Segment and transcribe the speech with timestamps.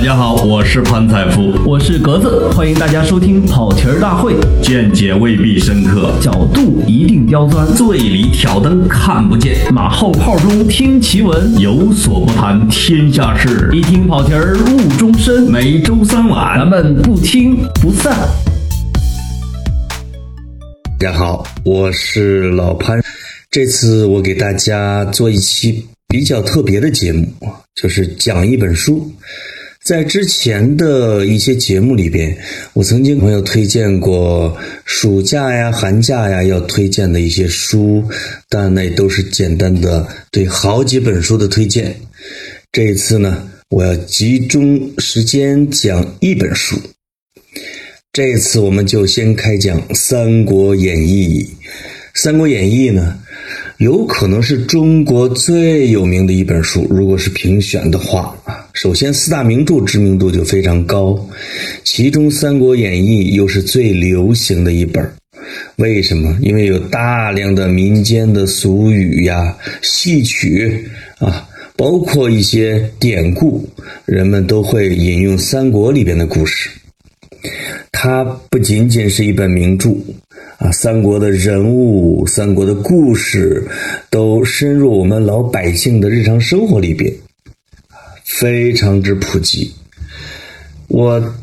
[0.00, 4.34] 大家好，我是潘采夫，我是格子，欢迎大家收听跑题儿大会。
[4.62, 15.42] 见解未必深刻，角度一定刁钻，醉里挑灯看不见，马后炮中听奇闻，有所不谈天下事，一听跑题儿误终身。
[15.52, 18.16] 每周三晚，咱们不听不散。
[20.98, 23.02] 大家好，我是老潘，
[23.50, 27.30] 这次我给大家做一期比较特别的节目，
[27.74, 29.06] 就是讲一本书。
[29.84, 32.36] 在之前的一些节目里边，
[32.74, 38.04] 我曾经朋友推荐过暑假呀、寒假呀要推荐的一些书，
[38.48, 41.96] 但那都是简单的对好几本书的推荐。
[42.70, 46.76] 这一次呢，我要集中时间讲一本书。
[48.12, 51.42] 这一次我们就先开讲《三国演义》。
[52.14, 53.18] 《三国演义》呢，
[53.80, 56.86] 有可能是中国最有名的一本书。
[56.90, 61.18] 如果是评选的话啊，首先四大名著知名度就非常高，
[61.82, 65.10] 其中《三国演义》又是最流行的一本。
[65.76, 66.36] 为什么？
[66.42, 70.86] 因为有大量的民间的俗语呀、戏曲
[71.18, 73.66] 啊，包括一些典故，
[74.04, 76.68] 人们都会引用三国里边的故事。
[77.90, 79.88] 它不仅仅是一本名著
[80.58, 83.66] 啊，三国的人物、三国的故事
[84.10, 87.12] 都深入我们老百姓的日常生活里边，
[88.24, 89.72] 非常之普及。
[90.88, 91.34] 我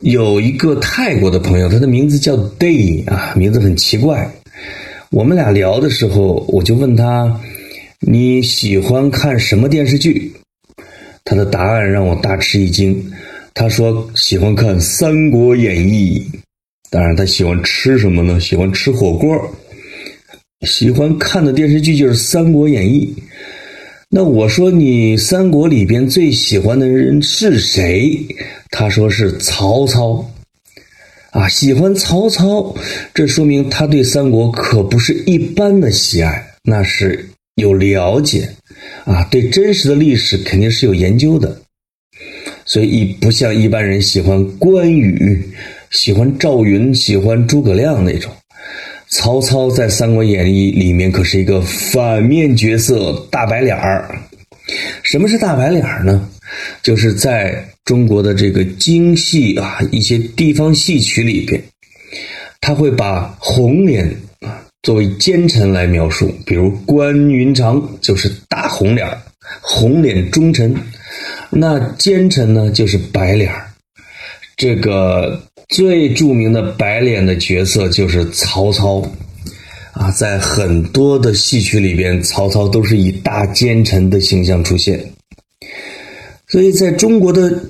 [0.00, 4.30] 有一个泰国的朋友，他的名字叫 Day 啊，名字很奇怪。
[5.10, 7.40] 我们俩聊的时候，我就问他
[8.00, 10.32] 你喜欢看什么电视剧？
[11.24, 13.12] 他的答案让我大吃一惊。
[13.54, 16.22] 他说喜欢看《三国演义》，
[16.90, 18.38] 当然他喜欢吃什么呢？
[18.40, 19.38] 喜欢吃火锅，
[20.66, 23.14] 喜欢看的电视剧就是《三国演义》。
[24.08, 28.24] 那我说你三国里边最喜欢的人是谁？
[28.70, 30.30] 他说是曹操。
[31.32, 32.74] 啊，喜欢曹操，
[33.12, 38.48] 这说明他对三国可不是一般的喜爱，那是有了解
[39.04, 41.60] 啊，对真实的历史肯定是有研究的。
[42.64, 45.42] 所以，一不像一般人喜欢关羽、
[45.96, 48.30] 喜欢赵云、喜欢诸葛亮那种。
[49.08, 54.14] 曹操在《三国演义》里面可是一个反面角色，大白脸儿。
[55.02, 56.28] 什么是大白脸儿呢？
[56.82, 61.62] 就是在中国的这个京戏啊，一些地方戏曲里边，
[62.60, 64.06] 他会把红脸
[64.40, 69.16] 啊作为奸臣来描述，比如关云长就是大红脸儿，
[69.62, 70.74] 红脸忠臣。
[71.48, 73.66] 那奸臣呢，就是白脸儿。
[74.56, 79.02] 这个最著名的白脸的角色就是曹操
[79.92, 85.04] 啊，在很多的戏曲里边，曹操都是以大奸臣的形象出现。
[86.46, 87.60] 所以，在中国的，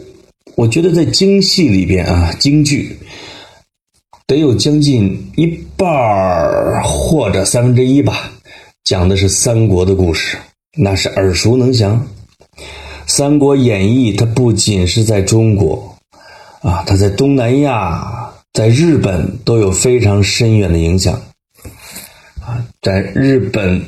[0.57, 2.99] 我觉得在京戏里边啊，京剧
[4.27, 5.47] 得有将近一
[5.77, 8.31] 半儿或者三分之一吧，
[8.85, 10.37] 讲的是三国的故事，
[10.77, 12.07] 那是耳熟能详。
[13.07, 15.96] 《三国演义》它不仅是在中国，
[16.67, 21.15] 啊，它在东南亚、在日本都有非常深远的影响。
[22.45, 23.81] 啊，在日本，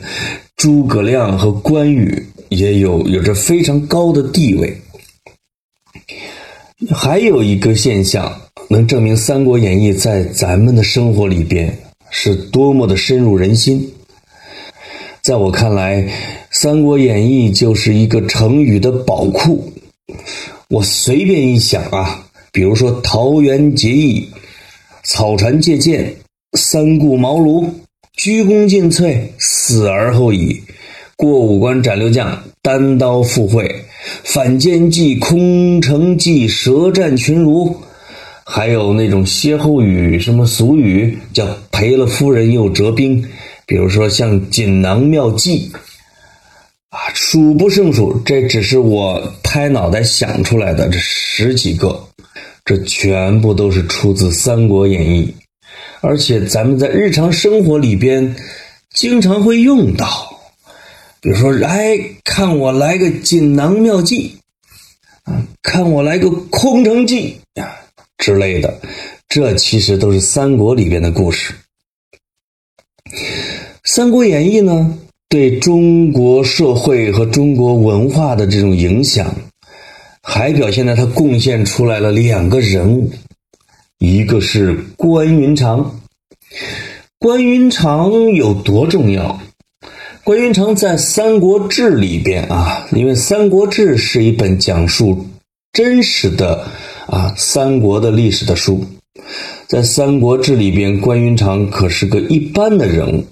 [0.57, 4.81] 诸葛亮和关羽也有有着非常高的地位。
[6.95, 8.33] 还有一个现象
[8.69, 11.77] 能证明《三国演义》在咱们的生活里边
[12.11, 13.93] 是多么的深入人心。
[15.21, 16.01] 在我看来，
[16.53, 19.73] 《三国演义》就是一个成语的宝库。
[20.69, 24.29] 我随便一想啊，比如说“桃园结义
[25.05, 26.15] ”“草船借箭
[26.59, 27.69] ”“三顾茅庐
[28.17, 30.63] ”“鞠躬尽瘁”“死而后已
[31.17, 33.85] ”“过五关斩六将”“单刀赴会
[34.25, 37.77] ”“反间计”“空城计”“舌战群儒”，
[38.45, 43.25] 还有那种歇后语、什么俗语，叫“赔了夫人又折兵”。
[43.67, 45.71] 比如说像锦囊妙计
[46.89, 48.19] 啊，数不胜数。
[48.25, 52.08] 这只是我拍脑袋想出来的这十几个，
[52.69, 55.35] 这全部都是出自《三国演义》，
[56.03, 58.37] 而且咱们在日常生活里边
[58.93, 60.39] 经常会用到。
[61.23, 64.37] 比如说，哎，看我来个锦囊妙计
[65.23, 67.73] 啊，看我来个空城计啊
[68.19, 68.79] 之类的，
[69.31, 71.55] 这其实都是三国里边的故事。
[73.83, 74.99] 《三国演义》呢，
[75.31, 79.35] 对中国社会和中国文化的这种影响，
[80.31, 83.11] 还表现在他贡献出来了两个人物，
[83.99, 85.99] 一个是关云长。
[87.19, 89.41] 关云长有多重要？
[90.25, 95.27] 关云长在《三国志》里边啊，因为《三国志》是一本讲述
[95.73, 96.63] 真实的
[97.07, 98.85] 啊三国的历史的书。
[99.67, 103.25] 在《三国志》里边，关云长可是个一般的人物，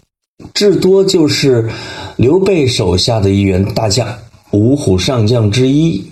[0.54, 1.68] 至多就是
[2.16, 4.18] 刘备手下的一员大将，
[4.52, 6.02] 五虎上将之一，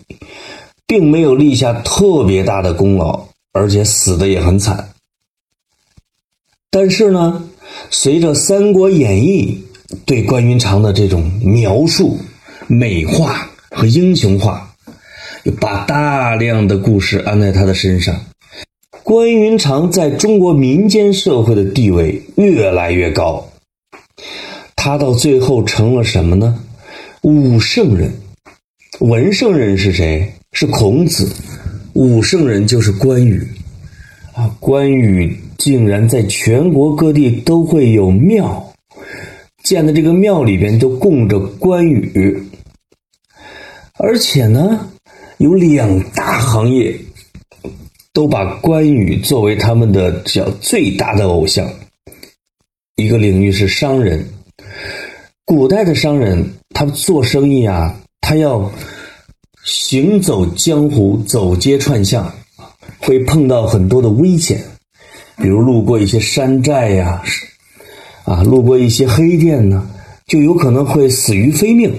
[0.86, 4.90] 并没有立下特别大的功劳，而且死的也很惨。
[6.70, 7.48] 但是呢，
[7.90, 9.64] 随着《三国演义》
[10.04, 12.18] 对关云长的这种描述、
[12.66, 14.74] 美化和英雄化，
[15.60, 18.24] 把大量的故事安在他的身上。
[19.02, 23.46] 关云长在中国民间社会的地位越来越高，
[24.74, 26.58] 他到最后成了什么呢？
[27.22, 28.12] 武圣人。
[29.00, 30.32] 文圣人是谁？
[30.54, 31.30] 是孔子。
[31.92, 33.46] 武圣人就是关羽。
[34.32, 38.72] 啊，关羽竟然在全国各地都会有庙，
[39.62, 42.42] 建的这个庙里边都供着关羽，
[43.98, 44.88] 而且呢，
[45.36, 46.98] 有两大行业。
[48.14, 51.68] 都把关羽作为他们的叫最大的偶像。
[52.94, 54.24] 一个领域是商人，
[55.44, 58.70] 古代的商人他做生意啊，他要
[59.64, 62.32] 行走江湖、走街串巷，
[62.98, 64.62] 会碰到很多的危险，
[65.38, 67.22] 比如路过一些山寨呀，
[68.24, 69.88] 啊，路过一些黑店呢，
[70.26, 71.92] 就有可能会死于非命。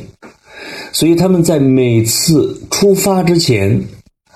[0.94, 3.82] 所以他们在每次出发之前。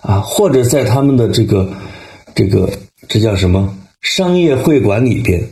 [0.01, 1.69] 啊，或者在他们的这个、
[2.33, 2.71] 这个、
[3.09, 5.43] 这叫什么商业会馆里边，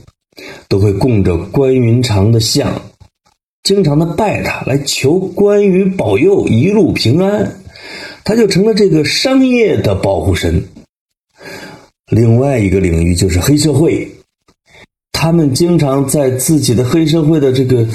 [0.69, 2.81] 都会供着关云长的像，
[3.63, 7.59] 经常的拜他，来求关羽保佑一路平安，
[8.27, 10.62] 他就成了这个商业的保护神。
[12.12, 14.06] 另外一个领域就是黑社会，
[15.13, 17.88] 他们经常在自己的黑社会的这个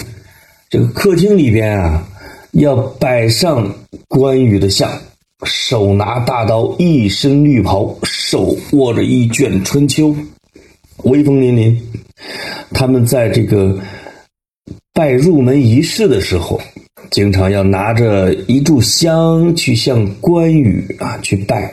[0.70, 2.08] 这个客厅里边啊，
[2.52, 3.70] 要摆上
[4.08, 4.90] 关羽的像。
[5.44, 10.08] 手拿大刀，一身绿袍，手握着一卷《春秋》，
[11.02, 11.76] 威风凛凛。
[12.70, 13.78] 他们在这个
[14.94, 16.58] 拜入门仪式的时候，
[17.12, 21.72] 经常要拿着一炷香去向关羽啊去拜。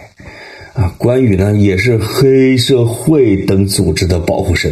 [0.74, 4.72] 啊，关羽呢也是黑社会等组织的保护神，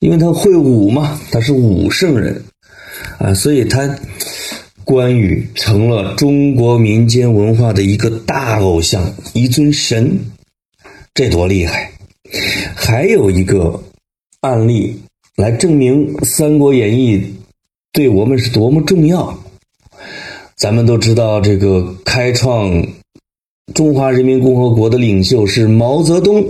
[0.00, 2.42] 因为他会武嘛，他是武圣人
[3.18, 3.98] 啊，所以他。
[4.84, 10.18] 关羽成了中国民间文化的一个大偶像，一尊神，
[11.12, 11.92] 这多厉害！
[12.74, 13.78] 还有一个
[14.40, 14.98] 案例
[15.36, 17.18] 来证明《三国演义》
[17.98, 19.36] 对我们是多么重要。
[20.54, 22.86] 咱们都知道，这个开创
[23.74, 26.46] 中华人民共和国的领袖是毛泽东。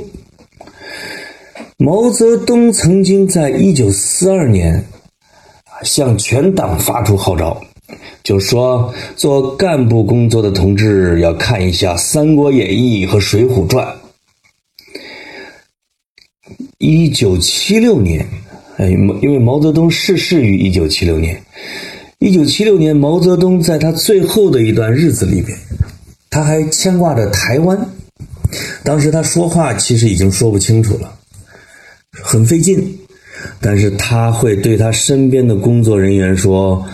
[1.79, 4.85] 毛泽东曾经在一九四二年
[5.85, 7.59] 向全党发出号召。
[8.23, 13.87] 就说做干部工作的同志要看一下《三国演义》和《水浒传》。
[16.77, 18.29] 一九七六年，
[18.79, 18.89] 哎，
[19.21, 21.41] 因为毛泽东逝世于一九七六年。
[22.21, 25.57] 一九七六年，毛泽东在他最后的一段日子里边，
[26.31, 27.79] 他还牵挂着台湾。
[28.83, 31.13] 当时他说话其实已经说不清楚了，
[32.13, 32.99] 很费劲，
[33.61, 36.85] 但是他会对他身边的工作人员说。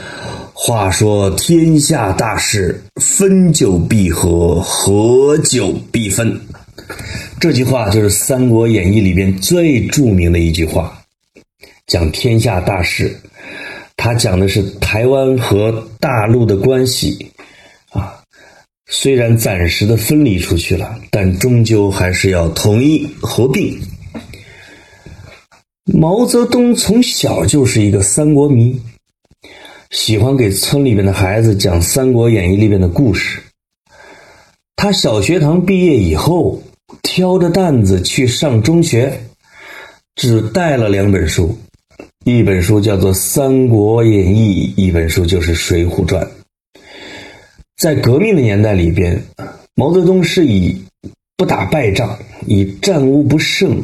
[0.57, 6.41] 话说天下大事，分久必合，合久必分。
[7.41, 11.03] 这句话就是《三国演义》里边最著名的一句话，
[11.87, 13.21] 讲天下大事。
[13.97, 17.31] 他讲的是台湾和大陆的关系
[17.91, 18.21] 啊，
[18.91, 23.81] 虽然暂时的分离出去了，但终究还是要统一合并。
[25.85, 28.81] 毛泽东从小就是一个三国迷。
[29.91, 33.41] 喜欢给村里面的孩子讲《三国演义》里面的故事。
[34.75, 36.61] 他小学堂毕业以后，
[37.03, 39.21] 挑着担子去上中学，
[40.17, 41.57] 只带了两本书，
[42.25, 46.26] 一本书叫做《三国演义》，一本书就是《水浒传》。
[47.76, 49.23] 在革命的年代里边，
[49.75, 50.83] 毛泽东是以
[51.37, 53.78] 不打败仗、以战无不胜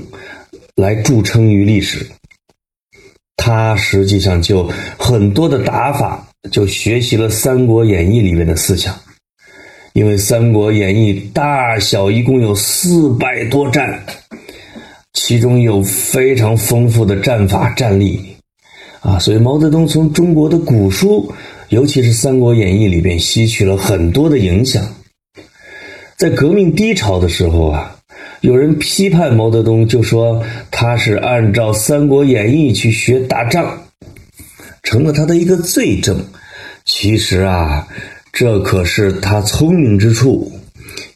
[0.74, 2.06] 来著称于历史。
[3.36, 4.66] 他实际上就
[4.96, 8.98] 很多的打法就学习了《三国演义》里面的思想，
[9.92, 14.02] 因为《三国演义》大小一共有四百多战，
[15.12, 18.20] 其中有非常丰富的战法战例，
[19.00, 21.32] 啊，所以毛泽东从中国的古书，
[21.68, 24.94] 尤其是《三国演义》里边吸取了很多的影响，
[26.16, 27.96] 在革命低潮的时候啊。
[28.42, 33.82] 有人批判毛泽东，就说他是按照《三国演义》去学打仗，
[34.82, 36.24] 成了他的一个罪证。
[36.86, 37.86] 其实啊，
[38.32, 40.50] 这可是他聪明之处，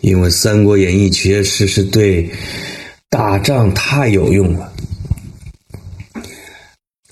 [0.03, 2.29] 因为《三国演义》确实是对
[3.14, 4.73] 打仗太有用了。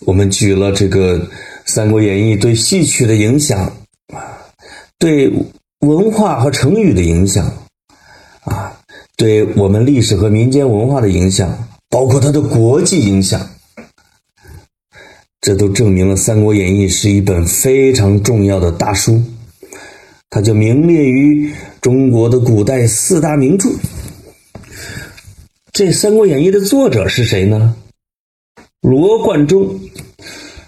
[0.05, 1.17] 我们举了这个
[1.65, 3.73] 《三国演义》对戏曲的影响
[4.13, 4.19] 啊，
[4.99, 5.33] 对
[5.79, 7.47] 文化和成语的影响，
[8.43, 8.77] 啊，
[9.17, 11.57] 对我们历史和民间文化的影响，
[11.89, 13.49] 包括它的国际影响，
[15.41, 19.23] 这都证明了《三国演义》是一本非常重要的大书。
[20.31, 23.69] 它就名列于中国的古代四大名著。
[25.73, 27.75] 这《三国演义》的作者是谁呢？
[28.83, 29.81] 罗贯中，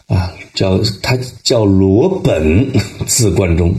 [0.07, 2.73] 啊，叫他叫罗本，
[3.07, 3.75] 字贯中。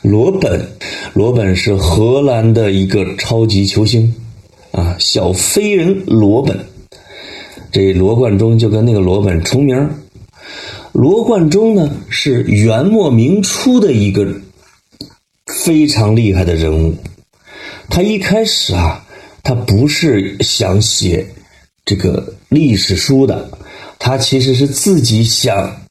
[0.00, 0.66] 罗本，
[1.12, 4.14] 罗本是荷兰的一个超级球星，
[4.72, 6.58] 啊，小飞人罗本。
[7.70, 9.90] 这罗贯中就跟那个罗本重名。
[10.92, 14.26] 罗贯中呢，是元末明初的一个。
[15.64, 16.94] 非常厉害的人物，
[17.90, 19.04] 他一开始啊，
[19.42, 21.26] 他不是想写
[21.84, 23.50] 这个历史书的，
[23.98, 25.82] 他其实是自己想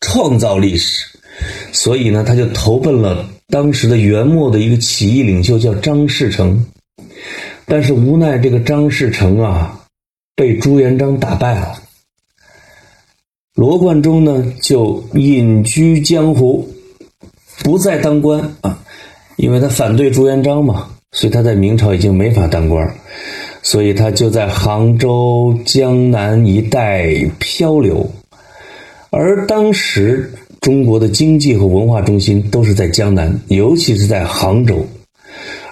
[0.00, 1.06] 创造历史，
[1.72, 6.66] 所以呢，他就投奔了当时的元末的一个起义领袖，叫张士诚。
[7.66, 9.84] 但是无奈这个张士诚啊，
[10.34, 11.82] 被朱元璋打败了，
[13.54, 16.68] 罗贯中呢就隐居江湖，
[17.62, 18.82] 不再当官啊。
[19.36, 22.94] 因为他反对朱元璋嘛，所以他在明朝已经没法当官，
[23.60, 28.08] 所以他就在杭州、江南一带漂流。
[29.10, 34.86] 而当时中国的经济和文化中心都是在江南，尤其是在杭州。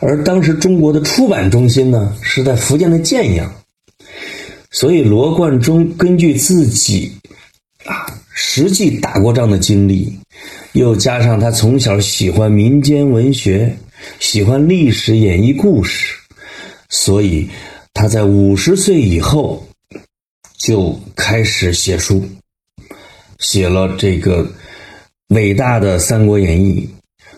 [0.00, 3.48] 而当时中国的出版中心呢是在福建的建阳，
[4.72, 7.12] 所以罗贯中根据自己
[7.84, 10.12] 啊实际打过仗的经历。
[10.72, 13.74] 又加上他从小喜欢民间文学，
[14.18, 16.16] 喜欢历史演绎故事，
[16.88, 17.48] 所以
[17.94, 19.66] 他在五十岁以后
[20.56, 22.24] 就开始写书，
[23.38, 24.46] 写了这个
[25.28, 26.88] 伟大的《三国演义》。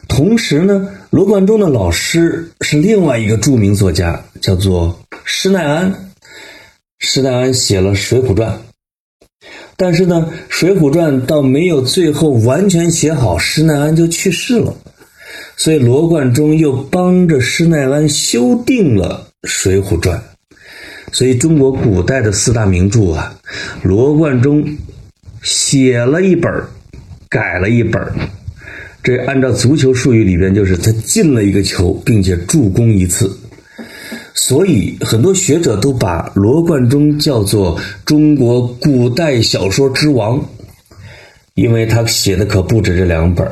[0.08, 6.12] 同时呢，罗贯中的老师是另外一个著名作家，叫做施耐庵。
[6.98, 8.50] 施耐庵写了《水浒传》。
[9.76, 14.74] 但是呢，《水浒传》到没有最后完全写好，施耐庵就去世了，
[15.58, 20.16] 所以罗贯中又帮着施耐庵修订了《水浒传》。
[21.10, 23.36] 所以中国古代的四大名著啊，
[23.82, 24.64] 罗贯中
[25.42, 26.52] 写了一本，
[27.28, 28.00] 改了一本，
[29.02, 33.36] 这按照足球术语里边就是他进了一个球，并且助攻一次。
[34.34, 40.40] 所以，很多学者都把罗贯中叫做中国古代小说之王，
[41.54, 43.50] 因为他写的可不止这两本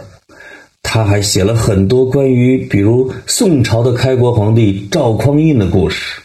[0.89, 6.21] 他还写了很多关于比如宋朝的开国皇帝赵匡胤的故事，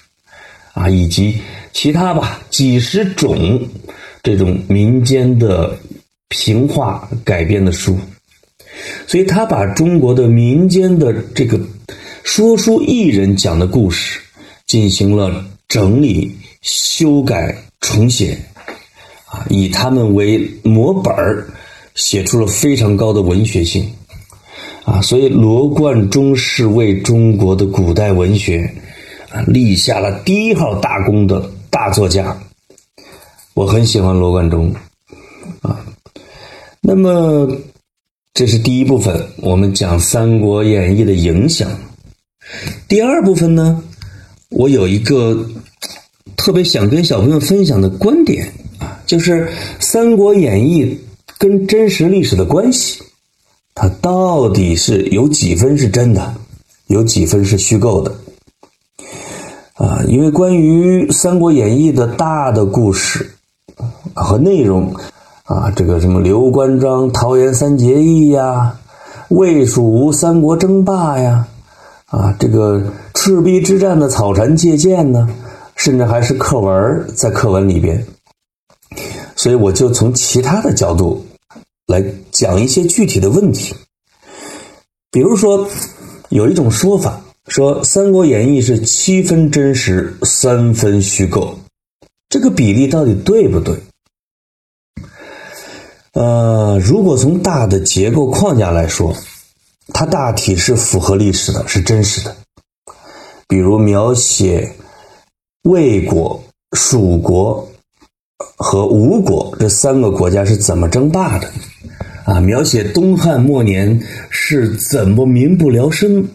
[0.74, 1.42] 啊，以及
[1.74, 3.60] 其他吧几十种
[4.22, 5.76] 这种民间的
[6.30, 7.98] 评话改编的书，
[9.08, 11.60] 所以他把中国的民间的这个
[12.24, 14.20] 说书艺人讲的故事。
[14.68, 18.38] 进行了整理、修改、重写，
[19.26, 21.46] 啊，以他们为模本儿，
[21.96, 23.86] 写出了非常高的文学性，
[24.84, 28.70] 啊，所以罗贯中是为中国的古代文学
[29.30, 32.36] 啊立下了第一号大功的大作家。
[33.54, 34.74] 我很喜欢罗贯中，
[35.62, 35.80] 啊，
[36.80, 37.48] 那么
[38.34, 41.70] 这是第一部分，我们讲《三国演义》的影响。
[42.88, 43.84] 第二部分呢？
[44.50, 45.46] 我有一个
[46.36, 49.46] 特别想跟小朋友分享的观点啊，就是
[49.80, 50.86] 《三国演义》
[51.38, 53.02] 跟真实历史的关系，
[53.82, 56.36] 它到底是有几分是真的，
[56.86, 58.14] 有几分是虚构的
[59.74, 60.04] 啊？
[60.08, 63.28] 因为关于《三国演义》的大的故事
[64.14, 64.94] 和内容
[65.46, 68.80] 啊，这个什么刘关张桃园三结义呀，
[69.30, 71.48] 魏蜀吴三国争霸呀。
[72.06, 72.84] 啊，这个
[73.16, 75.28] 赤壁之战的草船借箭呢，
[75.76, 78.06] 甚至还是课文在课文里边，
[79.36, 81.26] 所以我就从其他的角度
[81.92, 83.76] 来讲一些具体的问题。
[85.12, 85.70] 比如说，
[86.30, 91.60] 有一种说法说《三国演义》是七分真实，三分虚构，
[92.30, 93.78] 这个比例到底对不对？
[96.14, 99.16] 呃，如果从大的结构框架来说。
[99.94, 102.34] 它大体是符合历史的，是真实的。
[103.46, 104.74] 比如描写
[105.64, 107.68] 魏国、蜀国
[108.56, 111.52] 和吴国这三个国家是怎么争霸的，
[112.32, 116.26] 啊，描写东汉末年是怎么民不聊生，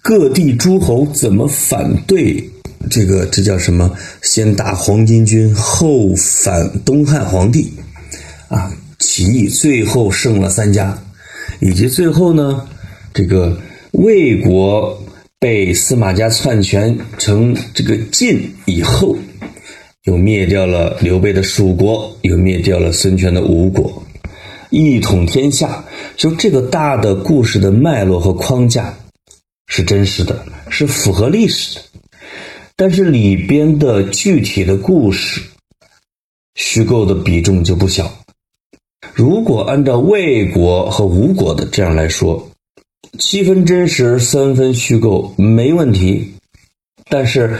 [0.00, 2.48] 各地诸侯怎么反对
[2.88, 3.26] 这个？
[3.26, 3.92] 这叫什么？
[4.22, 7.72] 先打黄巾军，后反东汉皇帝，
[8.46, 10.96] 啊，起义最后胜了三家，
[11.58, 12.64] 以及最后呢，
[13.12, 13.58] 这个
[13.90, 15.02] 魏国
[15.40, 19.16] 被司马家篡权成这个晋以后，
[20.04, 24.00] 又灭掉了刘备的蜀国，又灭掉了孙权的吴国，
[24.72, 25.84] 一统天下。
[26.16, 28.92] 就这个大的故事的脉络和框架。
[29.68, 31.82] 是真实的，是符合历史的，
[32.76, 35.40] 但是里边的具体的故事，
[36.56, 38.12] 虚构的比重就不小。
[39.14, 42.50] 如果按照魏国和吴国的这样来说，
[43.18, 46.34] 七分真实，三分虚构，没问题。
[47.08, 47.58] 但是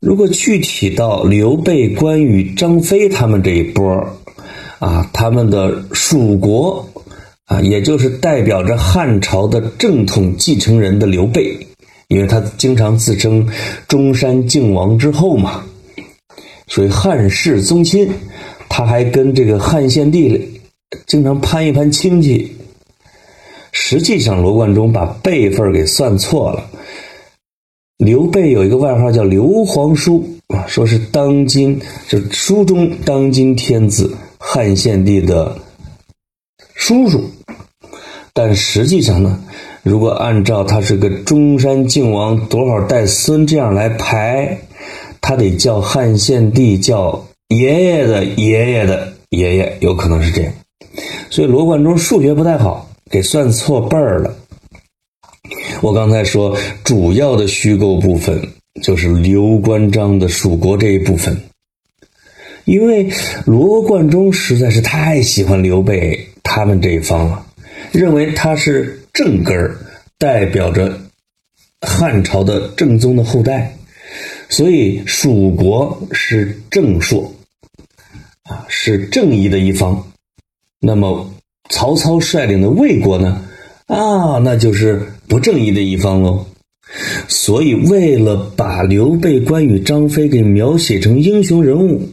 [0.00, 4.06] 如果具体到刘备、关羽、张飞他们这一波
[4.78, 6.88] 啊，他们的蜀国。
[7.50, 11.66] 啊，也就是代表着汉朝的正统继承人的刘备，
[12.08, 13.48] 因为他经常自称
[13.88, 15.64] 中山靖王之后嘛，
[16.66, 18.06] 所以汉室宗亲。
[18.68, 20.60] 他还跟这个汉献帝
[21.06, 22.54] 经常攀一攀亲戚。
[23.72, 26.68] 实际上，罗贯中把辈分给算错了。
[27.96, 35.56] 刘备有一个外号叫刘皇叔啊，说是当今就书中当今天子汉献帝的
[36.74, 37.22] 叔叔。
[38.32, 39.40] 但实际上呢，
[39.82, 44.58] 如果按照他是个中山靖王多少代孙这样来排，
[45.20, 50.52] 他得叫汉献帝叫爷爷的爷爷的爷爷，有可能是这样。
[51.30, 54.34] 所以罗贯中数学不太好，给算错辈儿了。
[55.80, 58.40] 我刚才说主要的虚构部分
[58.82, 61.36] 就是刘关张的蜀国这一部分，
[62.68, 63.10] 因为
[63.46, 67.46] 罗贯中实在是太喜欢刘备他们这一方了。
[67.92, 69.74] 认为他是正根儿，
[70.18, 71.00] 代表着
[71.80, 73.74] 汉朝的正宗的后代，
[74.50, 77.32] 所以蜀国是正朔，
[78.42, 80.06] 啊，是正义的一方。
[80.78, 81.32] 那么
[81.70, 83.42] 曹操率领的魏国呢？
[83.86, 86.44] 啊，那就是不正义的一方喽。
[87.28, 92.06] 所以为了把刘备、关羽、张飞给描写成英雄人物，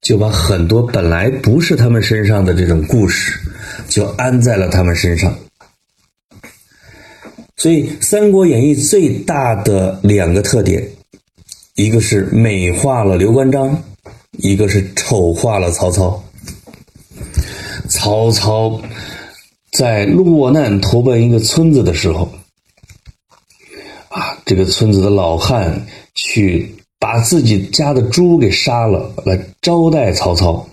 [0.00, 3.38] 就把很多本来不是他们身上的这种故事。
[3.88, 5.36] 就安在了他们身上，
[7.56, 10.88] 所以《三国演义》最大的两个特点，
[11.74, 13.82] 一个是美化了刘关张，
[14.32, 16.22] 一个是丑化了曹操。
[17.88, 18.80] 曹操
[19.72, 22.32] 在落难投奔一个村子的时候，
[24.08, 25.84] 啊，这个村子的老汉
[26.14, 26.72] 去
[27.10, 30.64] 把自己家的猪给杀了，来招待曹操。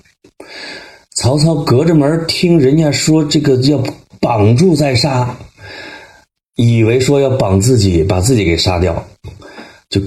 [1.16, 3.84] 曹操隔着门听人家说这个要
[4.20, 5.36] 绑住再杀，
[6.56, 9.04] 以为说要绑自己，把自己给杀掉，
[9.90, 10.00] 就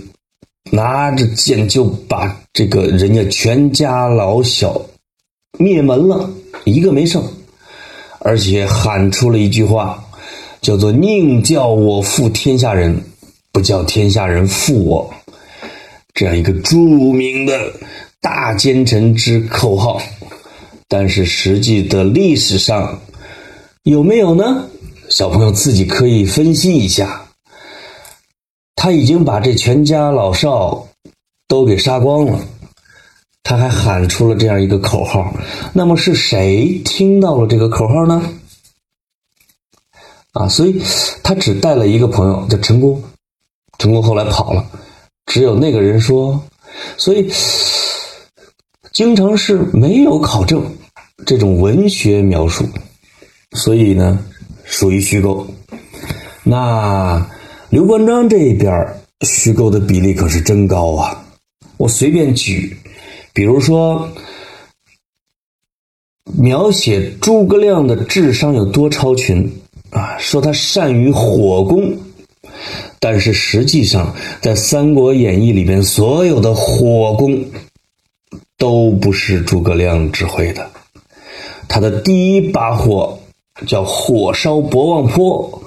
[0.70, 4.80] 拿着剑就把这个人家全家老小
[5.58, 6.30] 灭门了，
[6.62, 7.20] 一个没剩，
[8.20, 10.00] 而且喊出了一句话，
[10.60, 13.02] 叫做“宁叫我负天下人，
[13.50, 15.12] 不叫天下人负我”，
[16.14, 16.78] 这样一个著
[17.12, 17.72] 名的
[18.20, 20.00] 大奸臣之口号。
[20.88, 23.00] 但是实际的历史上
[23.84, 24.68] 有没有呢？
[25.08, 27.26] 小朋友自己可以分析一下。
[28.74, 30.88] 他已经把这全家老少
[31.46, 32.40] 都给杀光了，
[33.42, 35.34] 他还喊出了这样一个口号。
[35.72, 38.22] 那么是谁听到了这个口号呢？
[40.32, 40.80] 啊，所以
[41.22, 43.02] 他只带了一个朋友叫陈宫，
[43.78, 44.64] 陈宫后来跑了，
[45.30, 46.42] 只有那个人说，
[46.96, 47.30] 所以
[48.92, 50.60] 经常是没有考证。
[51.24, 52.64] 这种文学描述，
[53.52, 54.18] 所以呢，
[54.64, 55.46] 属于虚构。
[56.42, 57.24] 那
[57.68, 58.84] 刘关张这一边
[59.20, 61.24] 虚构的比例可是真高啊！
[61.76, 62.76] 我随便举，
[63.32, 64.10] 比如说
[66.24, 69.48] 描写诸葛亮的智商有多超群
[69.90, 71.96] 啊，说他善于火攻，
[73.02, 77.42] 但是实际上在《三国演义》里边，所有的火攻
[78.58, 80.70] 都不是诸葛亮指挥的。
[81.66, 83.18] 他的第一把火
[83.66, 85.62] 叫火烧博望坡，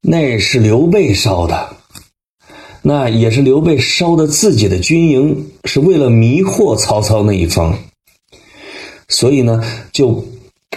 [0.00, 1.76] 那是刘备烧的，
[2.80, 7.78] 那也是刘备烧的自己的军营，是为了迷惑曹操那一方。
[9.08, 10.24] 所以呢，就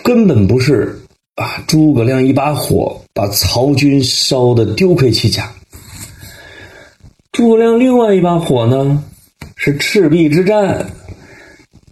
[0.03, 0.99] 根本不是
[1.35, 5.49] 啊，诸葛亮一把火把曹军烧的丢盔弃甲。
[7.39, 9.01] 诸葛亮另外一把火呢，
[9.55, 10.85] 是赤壁之战。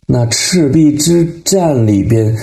[0.06, 2.36] 那赤壁之战里边，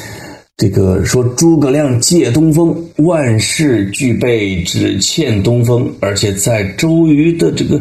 [0.57, 7.79] 这个说诸葛亮借东风，万事俱备，只欠东风，而且在周瑜的这个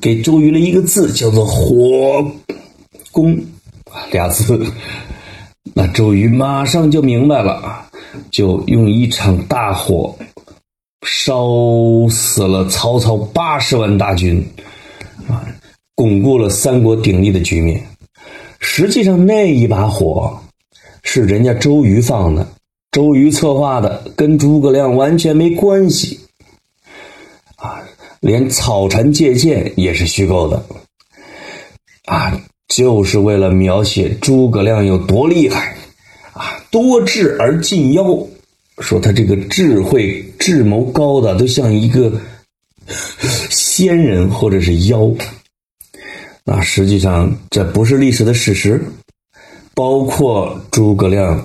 [0.00, 2.26] 给周瑜了一个字，叫做火
[3.12, 3.38] 攻
[4.10, 4.58] 俩字。
[5.74, 7.84] 那周瑜马上就明白了，
[8.30, 10.16] 就用一场大火
[11.02, 11.48] 烧
[12.10, 14.44] 死了曹操八十万大军，
[15.28, 15.46] 啊，
[15.94, 17.84] 巩固了三国鼎立的局面。
[18.58, 20.38] 实际上那一把火。
[21.02, 22.46] 是人家周瑜放的，
[22.92, 26.20] 周瑜策划的，跟诸葛亮完全没关系，
[27.56, 27.82] 啊，
[28.20, 30.62] 连草船借箭也是虚构的，
[32.04, 35.74] 啊，就是为了描写诸葛亮有多厉害，
[36.34, 38.04] 啊，多智而近妖，
[38.80, 42.12] 说他这个智慧智谋高的都像一个
[43.50, 45.08] 仙人或者是妖，
[46.44, 48.82] 那实际上这不是历史的史实。
[49.72, 51.42] 包括诸葛亮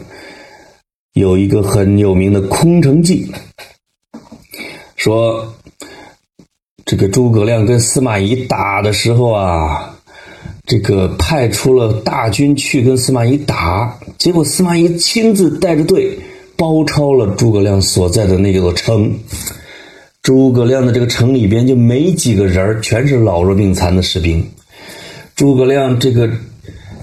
[1.14, 3.32] 有一个很有名的空城计，
[4.96, 5.54] 说
[6.86, 9.96] 这个诸葛亮跟司马懿打的时候啊，
[10.66, 16.20] 这个派出了大军去跟司马懿打，结果司马懿亲自带着队
[16.58, 19.12] 包抄了诸葛亮所在的那座城，
[20.22, 24.46] 诸葛亮的这个城里边就没几个人全是老弱病残的士兵，
[25.36, 26.30] 诸葛亮这个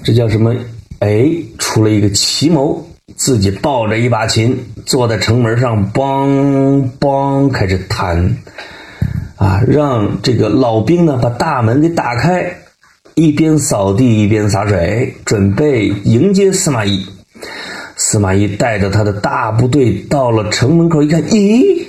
[0.03, 0.55] 这叫什么？
[1.01, 2.87] 哎，出了一个奇谋，
[3.17, 8.37] 自己抱着一把琴，坐在城门上，梆梆开始弹，
[9.37, 12.57] 啊，让这个老兵呢把大门给打开，
[13.15, 17.05] 一边扫地一边洒水，准备迎接司马懿。
[18.13, 21.83] 司马懿带着他的大部队到了城门口，一看，咦，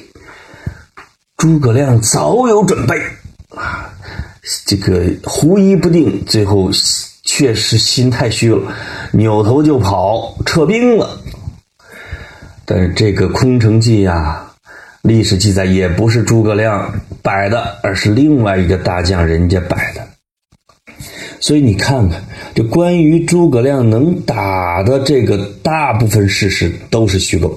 [1.36, 2.98] 诸葛亮早有准备，
[3.50, 3.92] 啊，
[4.66, 6.72] 这个狐疑不定，最后。
[7.26, 8.62] 确实心太虚了，
[9.12, 11.18] 扭头就跑，撤兵了。
[12.66, 14.46] 但是这个空城计呀，
[15.02, 20.03] 历史记载也不是诸葛亮摆的，而是另外一个大将人家摆的。
[21.44, 22.24] 所以你看看，
[22.56, 27.54] 这关于诸葛亮能打的这个大部分事实都是虚构。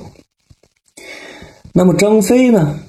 [1.73, 2.81] 那么张飞呢？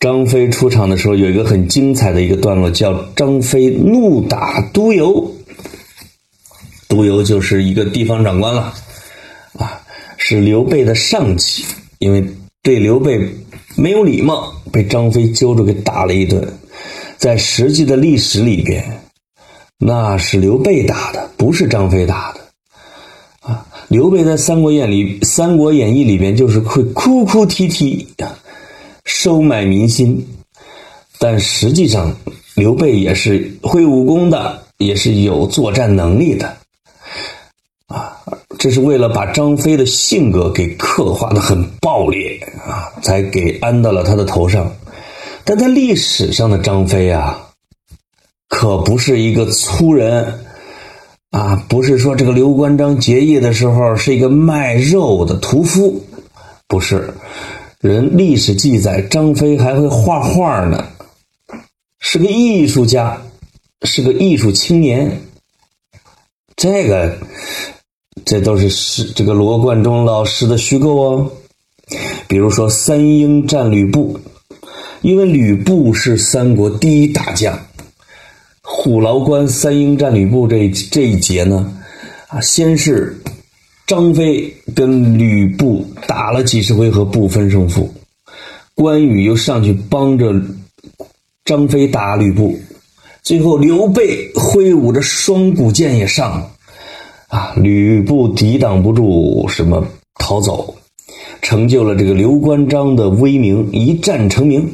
[0.00, 5.30] 张飞出场的时候有一个很精彩的一个段落，叫张飞怒打督邮。
[6.88, 8.72] 督邮就是一个地方长官了，
[9.58, 9.82] 啊，
[10.16, 11.62] 是刘备的上级，
[11.98, 12.24] 因为
[12.62, 13.20] 对刘备
[13.76, 16.42] 没有礼貌，被张飞揪住给打了一顿。
[17.18, 18.82] 在实际的历史里边，
[19.78, 22.40] 那是刘备打的，不是张飞打的。
[23.40, 28.08] 啊，刘备在《三国演》里，《三国演义》里边就是会哭哭啼啼，
[29.04, 30.26] 收买民心，
[31.18, 32.16] 但实际上
[32.54, 36.56] 刘备也是会武功的，也是有作战能力的。
[37.86, 38.16] 啊，
[38.58, 42.36] 这是为了把张飞的性格给刻画的很暴烈
[42.66, 44.74] 啊，才给安到了他的头上。
[45.44, 47.45] 但在历史上的张飞啊，
[48.48, 50.40] 可不是一个粗人
[51.30, 56.04] 啊，不是说这个刘关张结义的时候是一个卖肉的屠夫，
[56.68, 57.12] 不是。
[57.80, 60.86] 人历史记载，张飞还会画画呢，
[62.00, 63.20] 是个艺术家，
[63.82, 65.20] 是个艺术青年。
[66.56, 67.16] 这个。
[68.24, 71.30] 这都是是这个罗贯中老师的虚构哦，
[72.26, 74.18] 比如说三英战吕布，
[75.02, 77.65] 因为吕布是三国第一大将，
[78.68, 81.72] 虎牢关三英战吕布这这一节呢，
[82.26, 83.16] 啊，先是
[83.86, 87.88] 张飞跟吕布打了几十回合不分胜负，
[88.74, 90.34] 关羽又上去帮着
[91.44, 92.58] 张飞打吕布，
[93.22, 96.50] 最后刘备挥舞着双股剑也上。
[97.28, 100.74] 啊，吕布抵挡不住，什么逃走，
[101.42, 104.68] 成就了这个刘关张的威名，一战成名。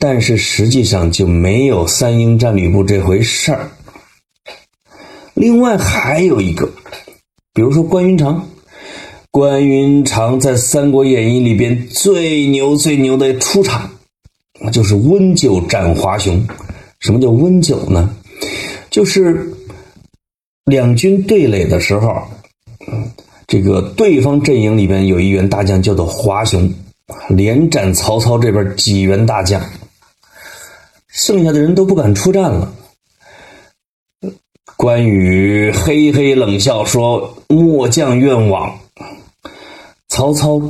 [0.00, 3.70] 但是实际上就没有三英战吕布这回事儿。
[5.34, 6.68] 另外还有一个，
[7.54, 8.48] 比如说关云长，
[9.30, 13.88] 关云长在《三国演义》里边最牛最牛的出场，
[14.72, 16.44] 就是温酒斩华雄。
[16.98, 18.12] 什么叫温酒呢？
[18.90, 19.54] 就是。
[20.66, 22.22] 两军对垒的时候，
[23.48, 26.72] 这个对方阵营里边有一员大将叫做华雄，
[27.28, 29.60] 连斩曹操这边几员大将，
[31.12, 32.72] 剩下的人都不敢出战了。
[34.76, 38.78] 关羽嘿嘿冷笑说：“末将愿往。”
[40.08, 40.60] 曹操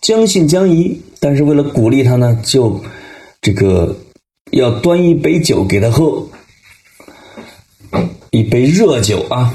[0.00, 2.80] 将信将疑，但是为了鼓励他呢，就
[3.40, 3.96] 这个
[4.52, 6.26] 要端一杯酒给他喝。
[8.30, 9.54] 一杯热酒啊！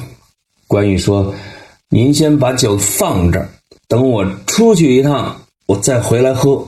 [0.68, 1.34] 关羽说
[1.90, 3.50] ：“您先把酒放这儿，
[3.88, 6.66] 等我出去一趟，我再回来喝。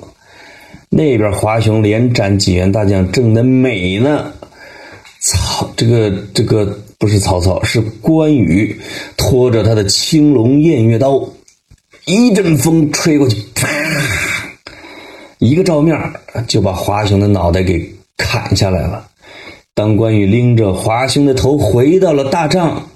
[0.95, 4.31] 那边华雄连斩几员大将，正的美呢。
[5.19, 8.79] 曹这个这个不是曹操，是关羽，
[9.17, 11.27] 拖着他的青龙偃月刀，
[12.05, 13.67] 一阵风吹过去，啪，
[15.39, 15.97] 一个照面
[16.47, 19.07] 就把华雄的脑袋给砍下来了。
[19.73, 22.87] 当关羽拎着华雄的头回到了大帐，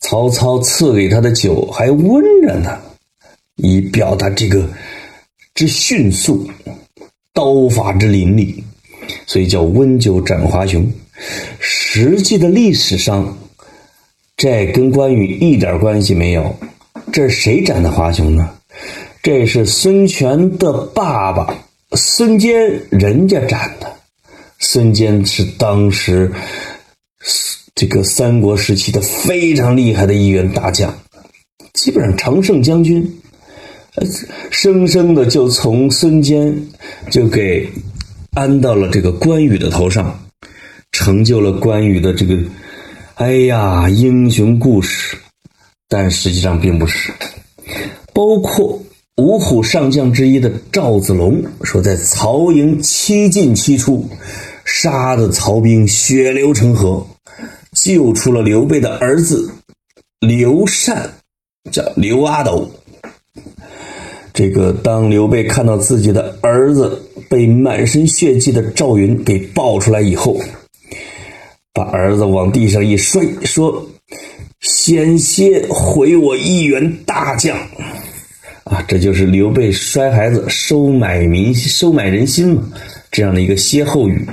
[0.00, 2.78] 曹操赐给他的酒还温着呢，
[3.56, 4.68] 以表达这个
[5.54, 6.50] 之迅速，
[7.34, 8.62] 刀法之凌厉，
[9.26, 10.90] 所以叫温酒斩华雄。
[11.58, 13.38] 实际的历史上，
[14.36, 16.54] 这跟关羽一点关系没有。
[17.12, 18.50] 这是谁斩的华雄呢？
[19.22, 21.56] 这是孙权的爸爸
[21.92, 23.92] 孙坚人家斩的。
[24.58, 26.32] 孙坚是当时
[27.74, 30.96] 这个三国时期的非常厉害的一员大将，
[31.72, 33.21] 基本上常胜将军，
[34.50, 36.54] 生生的就从孙坚
[37.10, 37.68] 就给
[38.32, 40.18] 安到了这个关羽的头上，
[40.92, 42.38] 成就了关羽的这个
[43.14, 45.16] 哎呀英雄故事，
[45.88, 47.12] 但实际上并不是，
[48.12, 48.82] 包括
[49.16, 54.08] 五虎上将之一的赵子龙说，在曹营七进七出。
[54.64, 57.04] 杀的曹兵血流成河，
[57.72, 59.52] 救出了刘备的儿子
[60.20, 61.10] 刘禅，
[61.72, 62.70] 叫刘阿斗。
[64.32, 70.40] 这个当刘备看到自己的儿子被满身血迹的赵云给抱出来以后，
[71.74, 73.86] 把儿子往地上一摔，说
[74.60, 77.56] ：“险些毁我一员大将！”
[78.64, 82.62] 啊，这就是刘备摔孩子收买民收买人心嘛，
[83.10, 84.26] 这样的一个歇后语。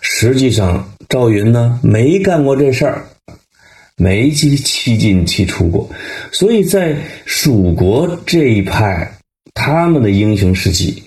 [0.00, 3.04] 实际上，赵云呢没干过这事儿，
[3.98, 5.90] 没七七进七出过，
[6.32, 9.12] 所以在蜀国这一派，
[9.54, 11.02] 他们的英雄事迹，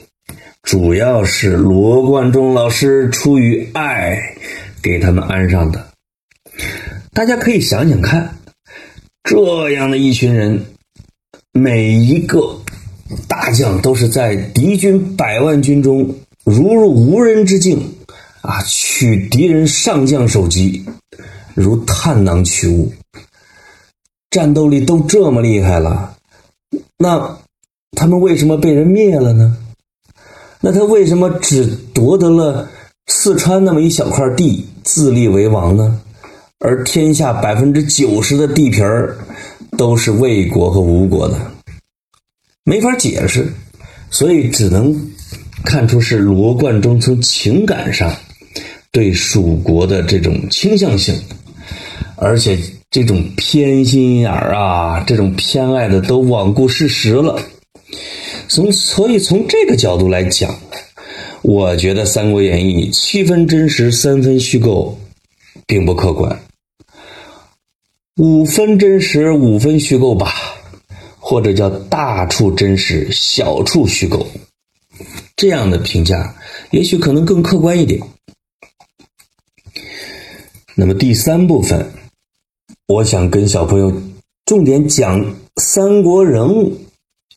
[0.62, 4.20] 主要是罗贯中老师出于爱
[4.84, 5.88] 给他们安上的。
[7.14, 8.38] 大家可以想想看，
[9.24, 10.64] 这样的一群人，
[11.54, 12.62] 每一个
[13.28, 17.82] 大将都是在敌军百万军中如入无人之境。
[18.42, 18.60] 啊！
[18.64, 20.84] 取敌人上将首级，
[21.54, 22.92] 如探囊取物，
[24.30, 26.16] 战斗力都这么厉害了，
[26.98, 27.38] 那
[27.92, 29.58] 他们为什么被人灭了呢？
[30.62, 32.70] 那他为什么只夺得了
[33.08, 36.02] 四川那么一小块地，自立为王呢？
[36.60, 39.18] 而天下百分之九十的地皮儿
[39.78, 41.52] 都是魏国和吴国的，
[42.64, 43.52] 没法解释，
[44.10, 44.96] 所以只能
[45.66, 48.16] 看出是罗贯中从情感上。
[48.94, 51.18] 对蜀国的这种倾向性，
[52.24, 52.56] 而且
[52.92, 57.42] 这种偏心眼儿啊，这种偏爱的都罔顾事实了。
[58.48, 60.56] 从所以从这个角度来讲，
[61.42, 64.96] 我觉得《三国演义》七分真实，三分虚构，
[65.66, 66.40] 并不客观。
[68.18, 70.32] 五分真实，五分虚构吧，
[71.18, 74.28] 或者叫大处真实，小处虚构，
[75.36, 76.36] 这样的评价
[76.70, 78.00] 也许可能更客观一点。
[80.76, 81.92] 那么第三部分，
[82.92, 83.90] 我想跟小朋友
[84.46, 85.26] 重点讲
[85.56, 86.74] 三国人物，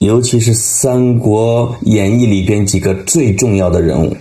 [0.00, 4.16] 尤其是《三国演义》里边几个最重要的人物，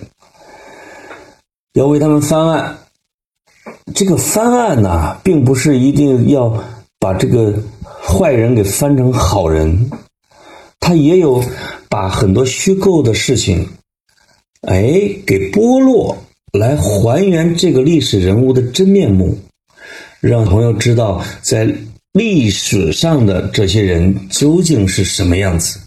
[1.72, 2.78] 要为他们翻案。
[3.96, 6.56] 这个翻案呢，并不是一定要
[7.00, 7.52] 把这个
[8.00, 9.90] 坏人给翻成好人，
[10.78, 11.42] 他也有
[11.88, 13.68] 把很多虚构的事情，
[14.68, 14.82] 哎，
[15.26, 16.16] 给剥落。
[16.52, 19.36] 来还原这个历史人物的真面目，
[20.26, 21.68] 让朋友知道在
[22.14, 25.78] 历史上的这些人究竟是什么样子。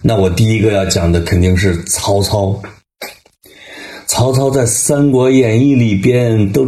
[0.00, 2.58] 那我第一个要讲的肯定是曹操。
[4.06, 6.66] 曹操在《三国演义》里边都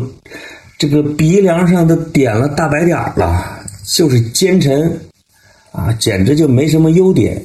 [0.79, 5.01] 这个鼻梁上都点了大白点了，就是奸臣
[5.73, 7.43] 啊，简直就没什么优点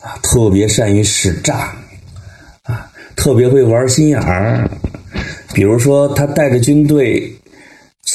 [0.00, 1.74] 啊，特别善于使诈
[2.62, 4.70] 啊，特别会玩心眼儿。
[5.52, 7.30] 比如说，他带着军队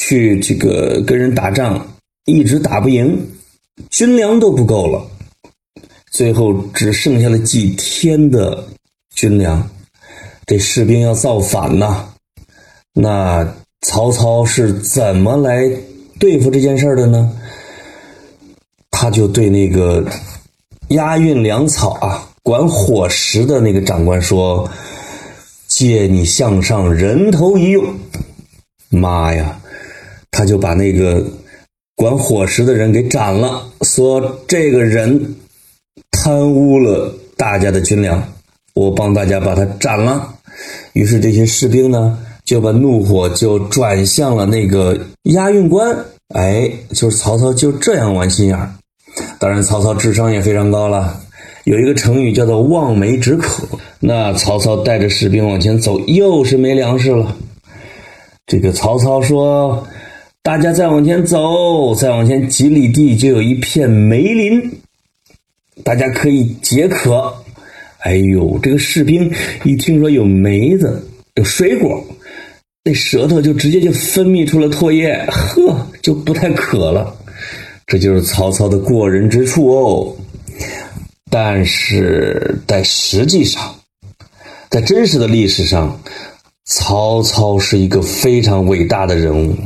[0.00, 1.84] 去这个跟人打仗，
[2.24, 3.18] 一直打不赢，
[3.90, 5.04] 军粮都不够了，
[6.12, 8.64] 最后只剩下了几天的
[9.14, 9.68] 军粮，
[10.46, 12.08] 这士兵要造反呐。
[12.94, 13.46] 那
[13.82, 15.68] 曹操是怎么来
[16.20, 17.32] 对付这件事的呢？
[18.92, 20.06] 他就对那个
[20.90, 24.70] 押运粮草啊、管伙食的那个长官说。
[25.68, 27.94] 借你项上人头一用，
[28.88, 29.60] 妈呀！
[30.38, 31.20] 他就把那个
[31.96, 35.34] 管伙食的人给斩了，说这个人
[36.12, 38.22] 贪污了大家的军粮，
[38.72, 40.32] 我帮大家把他斩了。
[40.92, 45.92] 于是这些士兵呢，就把怒火就转向了那个押运官。
[46.36, 48.70] 哎，就是曹操就这样玩心眼儿。
[49.40, 51.20] 当然，曹操智商也非常高了。
[51.64, 53.66] 有一个成语叫做望梅止渴。
[53.98, 57.36] 那曹操带着士兵往前走，又是没粮食了。
[58.46, 59.84] 这个曹操说
[60.42, 64.70] ：“大家再往前走，再往前几里地就有一片梅林，
[65.84, 67.34] 大家可以解渴。”
[68.00, 69.30] 哎呦，这个士兵
[69.64, 72.02] 一听说有梅子、有水果，
[72.84, 77.12] 那舌头就直接就分泌出了唾液，呵，就不太渴了。
[77.86, 80.16] 这就是曹操的过人之处哦。
[81.28, 83.74] 但是在实际上，
[84.70, 86.00] 在真实的历史上，
[86.64, 89.56] 曹操是一个非常伟大的人物，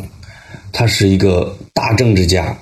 [0.73, 2.57] 他是一个大政治家、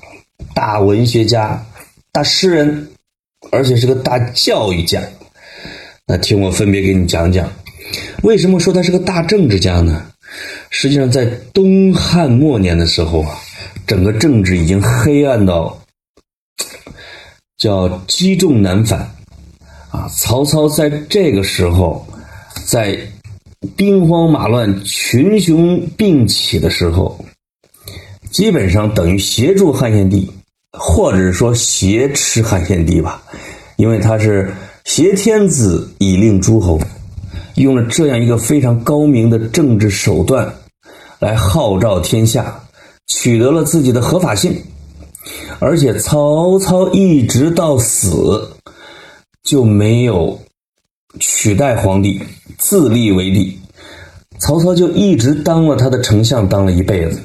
[0.55, 1.65] 大文学家、
[2.13, 2.89] 大诗人，
[3.51, 5.01] 而且是个大教育家。
[6.07, 7.49] 那听我分别给你讲讲，
[8.23, 10.05] 为什么说他是个大政治家呢？
[10.71, 13.39] 实际上，在东汉末年的时候啊，
[13.87, 15.81] 整个政治已经黑暗到
[17.59, 19.01] 叫积重难返
[19.91, 20.09] 啊。
[20.09, 22.07] 曹操在这个时候，
[22.65, 22.99] 在
[23.77, 27.25] 兵荒马乱、群雄并起的时候，
[28.31, 30.31] 基本上等于协助汉献帝，
[30.73, 33.23] 或者说挟持汉献帝吧，
[33.77, 36.81] 因为他是挟天子以令诸侯，
[37.57, 40.55] 用了这样一个非常高明的政治手段
[41.19, 42.61] 来号召天下，
[43.09, 44.55] 取得了自己的合法性。
[45.59, 48.49] 而且曹操一直到死
[49.43, 50.41] 就没有
[51.19, 52.21] 取代皇帝，
[52.59, 53.59] 自立为帝。
[54.39, 57.21] 曹操就一直当了他的丞相，当了一辈子，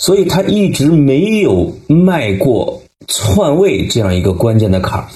[0.00, 5.06] 所以他一直没有迈过篡位这样一个关键的坎儿，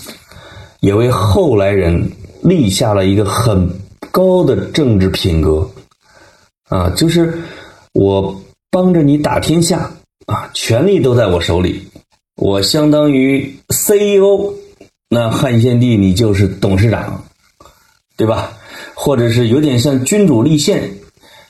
[0.80, 2.06] 也为后来人
[2.42, 3.66] 立下了一个很
[4.10, 5.66] 高的政治品格。
[6.68, 7.32] 啊，就是
[7.94, 8.38] 我
[8.70, 9.90] 帮着你打天下
[10.26, 11.82] 啊，权力都在我手里。
[12.36, 14.52] 我相当于 CEO，
[15.08, 17.24] 那汉献帝你就是董事长，
[18.18, 18.52] 对吧？
[18.92, 20.90] 或者是有点像君主立宪，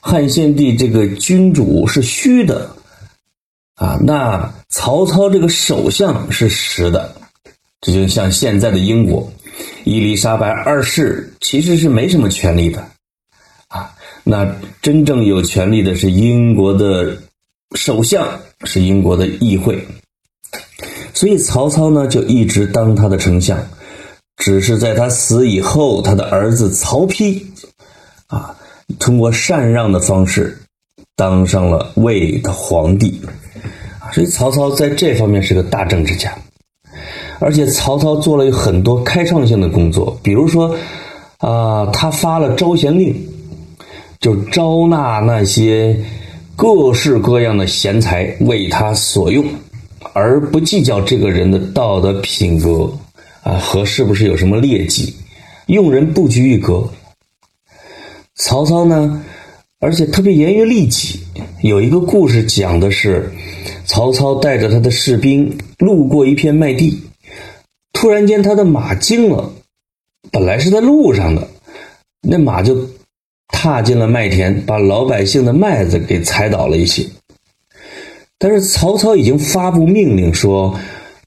[0.00, 2.70] 汉献帝这个君主是虚的
[3.76, 7.14] 啊，那曹操这个首相是实的，
[7.80, 9.32] 这就像现在的英国，
[9.84, 12.86] 伊丽莎白二世其实是没什么权利的
[13.68, 14.48] 啊，那
[14.80, 17.16] 真正有权利的是英国的
[17.74, 19.84] 首相，是英国的议会。
[21.12, 23.58] 所以曹操呢，就一直当他的丞相，
[24.36, 27.44] 只是在他死以后，他的儿子曹丕，
[28.28, 28.56] 啊，
[29.00, 30.56] 通过禅让的方式，
[31.16, 33.20] 当上了魏的皇帝，
[34.14, 36.32] 所以曹操在这方面是个大政治家，
[37.40, 40.72] 而且曹操做了很多开创性的工作，比如说，
[41.38, 43.12] 啊，他发了招贤令，
[44.20, 45.98] 就招纳那些
[46.54, 49.44] 各式各样的贤才为他所用。
[50.12, 52.88] 而不计较这个人的道德品格
[53.42, 55.12] 啊和是不是有什么劣迹，
[55.66, 56.88] 用人不拘一格。
[58.36, 59.20] 曹操呢，
[59.84, 61.20] 而且特别严于律己。
[61.60, 63.30] 有一个故事讲的是，
[63.84, 67.02] 曹操带着他的士兵路过一片麦地，
[67.92, 69.52] 突然间他的马惊了，
[70.30, 71.46] 本来是在路上的，
[72.22, 72.88] 那马就
[73.48, 77.04] 踏进了麦田，把老百姓的麦子给踩倒了一些。
[78.38, 80.74] 但是曹操已经发布命令说，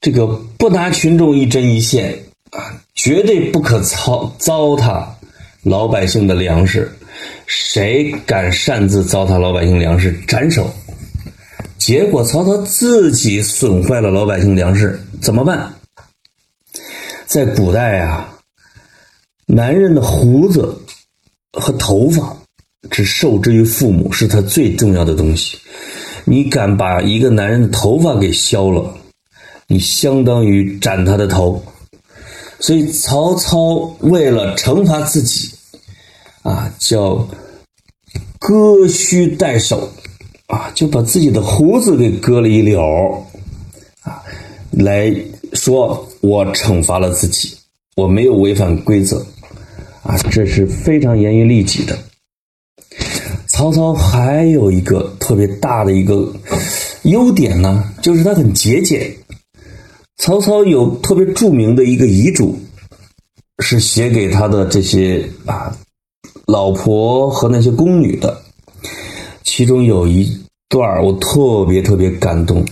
[0.00, 0.26] 这个
[0.58, 2.12] 不拿群众一针一线
[2.50, 5.04] 啊，绝对不可糟糟蹋
[5.62, 6.90] 老百姓的粮食，
[7.48, 10.70] 谁敢擅自糟蹋老百姓粮食，斩首。
[11.78, 15.72] 结果曹操自己损坏了老百姓粮食，怎么办？
[17.24, 18.28] 在古代啊，
[19.46, 20.78] 男人的胡子
[21.54, 22.36] 和头发
[22.90, 25.56] 只受之于父母，是他最重要的东西。
[26.26, 28.94] 你敢把一个男人的头发给削了，
[29.66, 31.64] 你相当于斩他的头。
[32.60, 35.50] 所以曹操为了惩罚自己，
[36.48, 37.28] 啊，叫
[38.38, 39.92] 割须代首，
[40.46, 43.22] 啊，就把自己的胡子给割了一绺，
[44.00, 44.22] 啊，
[44.70, 45.14] 来
[45.52, 47.54] 说我惩罚了自己，
[47.96, 49.18] 我没有违反规则，
[50.02, 51.98] 啊，这是非常严于律己的。
[53.48, 56.32] 曹操还有一个特别大的一个
[57.02, 59.14] 优点呢，就是他很节俭。
[60.16, 62.58] 曹操有特别著名的一个遗嘱，
[63.58, 65.76] 是写给他的这些啊
[66.48, 68.40] 老婆和那些宫女的。
[69.44, 70.26] 其中有一
[70.70, 72.64] 段我特别特别感动，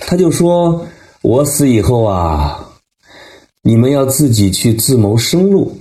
[0.00, 0.86] 他就说
[1.22, 2.70] ：“我死以后啊，
[3.62, 5.76] 你们要自己去自谋生路，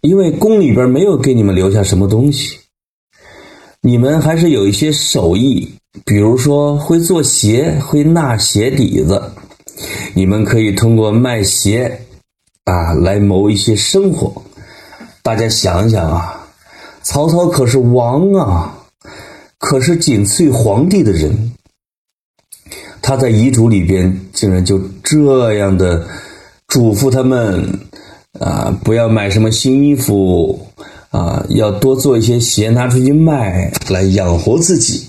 [0.00, 2.58] 因为宫里边没有给你们留下什么东西。
[3.80, 5.72] 你们还是有一些手艺，
[6.04, 9.22] 比如说会做鞋，会纳鞋底子，
[10.12, 12.00] 你们可以通过卖鞋
[12.64, 14.42] 啊来谋一些生活。
[15.22, 16.37] 大家想想啊，
[17.08, 18.84] 曹操可是王啊，
[19.56, 21.54] 可是仅次于皇帝的人。
[23.00, 26.06] 他在遗嘱里边竟然就这样的
[26.66, 27.80] 嘱咐他们
[28.38, 30.68] 啊，不要买什么新衣服
[31.08, 35.08] 啊，要多做一些鞋拿出去卖，来养活自己。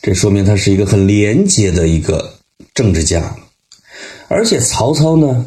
[0.00, 2.36] 这说明他是一个很廉洁的一个
[2.72, 3.36] 政治家。
[4.28, 5.44] 而且曹操呢，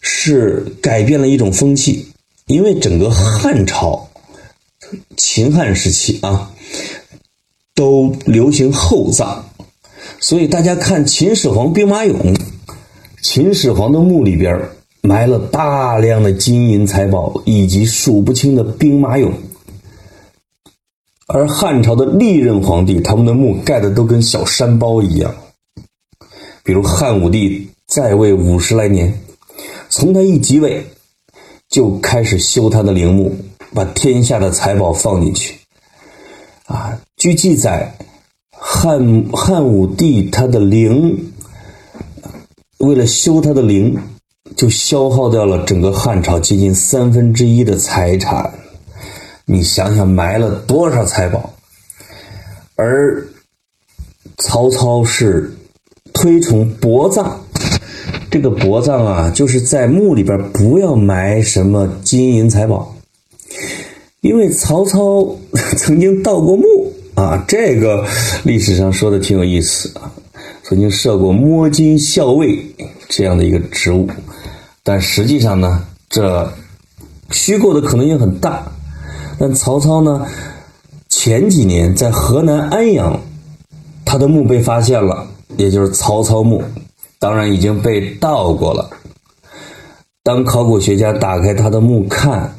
[0.00, 2.08] 是改变了一种风气，
[2.46, 4.08] 因为整个汉朝、
[5.16, 6.52] 秦汉时期啊，
[7.74, 9.44] 都流行厚葬。
[10.20, 12.36] 所以大家看秦始皇兵马俑，
[13.22, 14.68] 秦始皇的墓里边
[15.02, 19.32] 埋了大量的金银财宝以及数不清的兵马俑，
[21.26, 25.34] 而汉朝的历任皇帝他们的墓盖的都跟小山包一样。
[26.62, 29.20] 比如汉武帝在位五十来年，
[29.90, 30.86] 从他一即位
[31.68, 33.36] 就开始修他的陵墓，
[33.74, 35.58] 把天下的财宝放进去。
[36.66, 37.94] 啊，据记载。
[38.66, 41.32] 汉汉武帝他的陵，
[42.78, 43.96] 为了修他的陵，
[44.56, 48.50] 就消耗掉了整个汉朝接近三分之一的财产。
[49.44, 51.52] 你想想埋了多少财宝？
[52.76, 53.26] 而
[54.38, 55.52] 曹操是
[56.14, 57.38] 推崇薄葬，
[58.30, 62.93] 这个薄葬啊，就是在墓里边不要埋什么金银财宝，
[64.24, 65.36] 因为曹操
[65.76, 66.64] 曾经盗过墓。
[67.14, 68.04] 啊，这个
[68.42, 70.10] 历史上说的挺有意思啊，
[70.64, 72.74] 曾经设过摸金校尉
[73.08, 74.08] 这样的一个职务，
[74.82, 76.52] 但实际上呢，这
[77.30, 78.66] 虚构的可能性很大。
[79.38, 80.26] 但曹操呢，
[81.08, 83.20] 前几年在河南安阳，
[84.04, 86.64] 他的墓被发现了，也就是曹操墓，
[87.20, 88.90] 当然已经被盗过了。
[90.24, 92.56] 当考古学家打开他的墓看，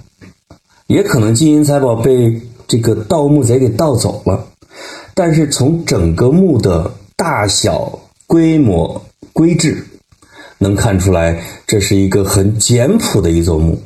[0.88, 2.41] 也可能金银财宝被。
[2.67, 4.43] 这个盗墓贼给盗走了，
[5.13, 8.99] 但是从整个墓的大小、规模、
[9.33, 9.86] 规制，
[10.57, 13.79] 能看出来这是一个很简朴的一座墓。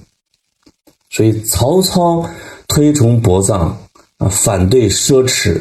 [1.10, 2.26] 所以曹操
[2.70, 3.78] 推崇薄葬
[4.18, 5.60] 啊，反对奢侈，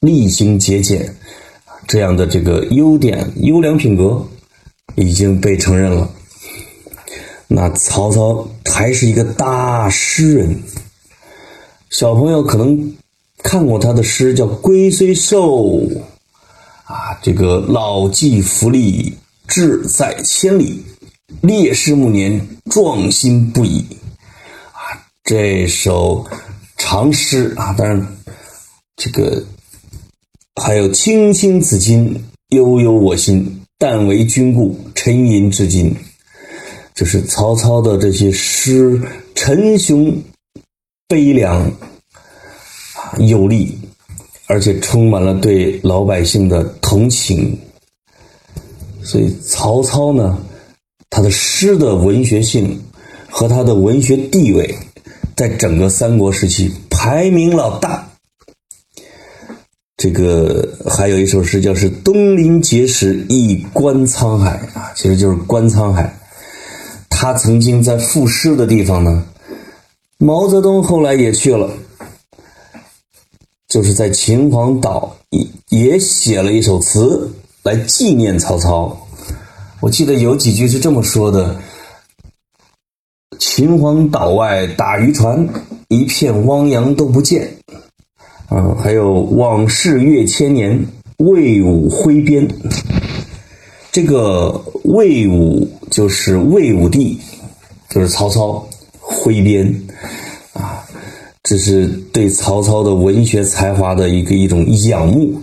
[0.00, 1.14] 厉行节俭，
[1.86, 4.26] 这样的这个优点、优良品格
[4.94, 6.10] 已经被承认了。
[7.56, 10.62] 那曹操还是一个大诗人。
[11.88, 12.94] 小朋友可能
[13.42, 15.64] 看过他的诗，叫《龟虽寿》，
[16.84, 19.10] 啊，这个老骥伏枥，
[19.48, 20.82] 志在千里；
[21.40, 23.78] 烈士暮年，壮心不已。
[24.72, 26.26] 啊，这首
[26.76, 28.06] 长诗啊，当然
[28.96, 29.42] 这个
[30.60, 33.62] 还有“青青子衿，悠悠我心。
[33.78, 35.96] 但为君故，沉吟至今。”
[36.96, 39.00] 就是曹操的这些诗，
[39.36, 40.20] 沉雄。
[41.08, 41.62] 悲凉
[42.96, 43.78] 啊有力，
[44.48, 47.56] 而且充满了对老百姓的同情。
[49.04, 50.36] 所以曹操呢，
[51.08, 52.76] 他的诗的文学性
[53.30, 54.76] 和他的文学地位，
[55.36, 58.04] 在整个三国时期排名老大。
[59.96, 66.12] 这个还有一首诗叫是“东临碣石，以观沧海”啊，其实就是观沧海。
[67.18, 69.24] 他曾经在赋诗的地方呢。
[70.18, 71.70] 毛泽东后来也去了，
[73.68, 78.94] 就是在秦皇岛也也写了一首词来纪念曹操。
[79.80, 81.56] 我记得有几句是这么说的
[83.40, 85.48] ：“秦皇岛外打渔船，
[85.88, 87.56] 一片汪洋都不见。”
[88.48, 90.86] 啊，还有“往事越千年，
[91.16, 92.46] 魏武挥鞭。”
[93.96, 97.18] 这个魏武就是魏武帝，
[97.88, 98.62] 就是曹操。
[99.00, 99.66] 挥鞭，
[100.52, 100.84] 啊，
[101.42, 105.40] 这是对曹操的文学才华的一个一种仰慕。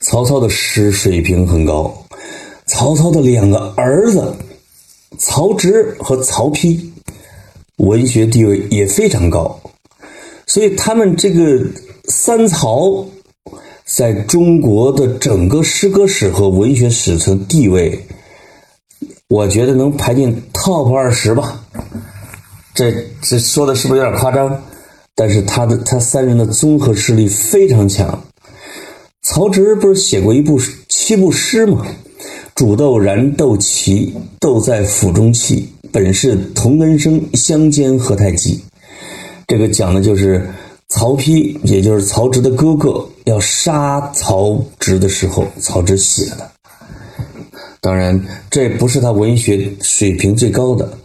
[0.00, 1.94] 曹操的诗水平很高，
[2.64, 4.34] 曹操的两个儿子
[5.18, 6.80] 曹植和曹丕，
[7.76, 9.60] 文学地位也非常高，
[10.46, 11.60] 所以他们这个
[12.08, 13.06] 三曹
[13.86, 18.06] 在中国的整个诗歌史和文学史上地位。
[19.28, 21.64] 我觉得能排进 top 二十吧，
[22.74, 24.60] 这这说的是不是有点夸张？
[25.14, 28.22] 但是他的他三人的综合实力非常强。
[29.22, 31.86] 曹植不是写过一部七部诗吗？
[32.54, 35.68] 煮豆燃豆萁，豆在釜中泣。
[35.92, 38.60] 本是同根生，相煎何太急。
[39.46, 40.44] 这个讲的就是
[40.88, 46.50] 曹丕，也就是曹植的哥哥，要杀曹植的时候，曹植写的。
[47.80, 48.20] 当然，
[48.50, 50.98] 这不是他文学水平最高的。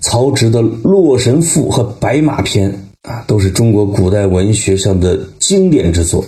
[0.00, 2.72] 曹植的《洛神赋》和《白马篇》
[3.08, 6.24] 啊，都是中国古代文学上的经典之作。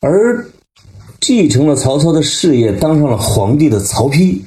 [0.00, 0.44] 而
[1.20, 4.40] 继承了曹操的事业，当上了皇帝的曹丕，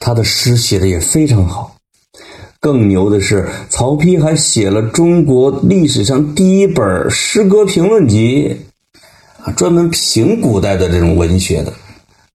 [0.00, 1.73] 他的诗写的也非常好。
[2.64, 8.56] 更牛的是，曹丕还写了中国历史上第一本诗歌评论集，
[9.42, 11.70] 啊，专门评古代的这种文学的。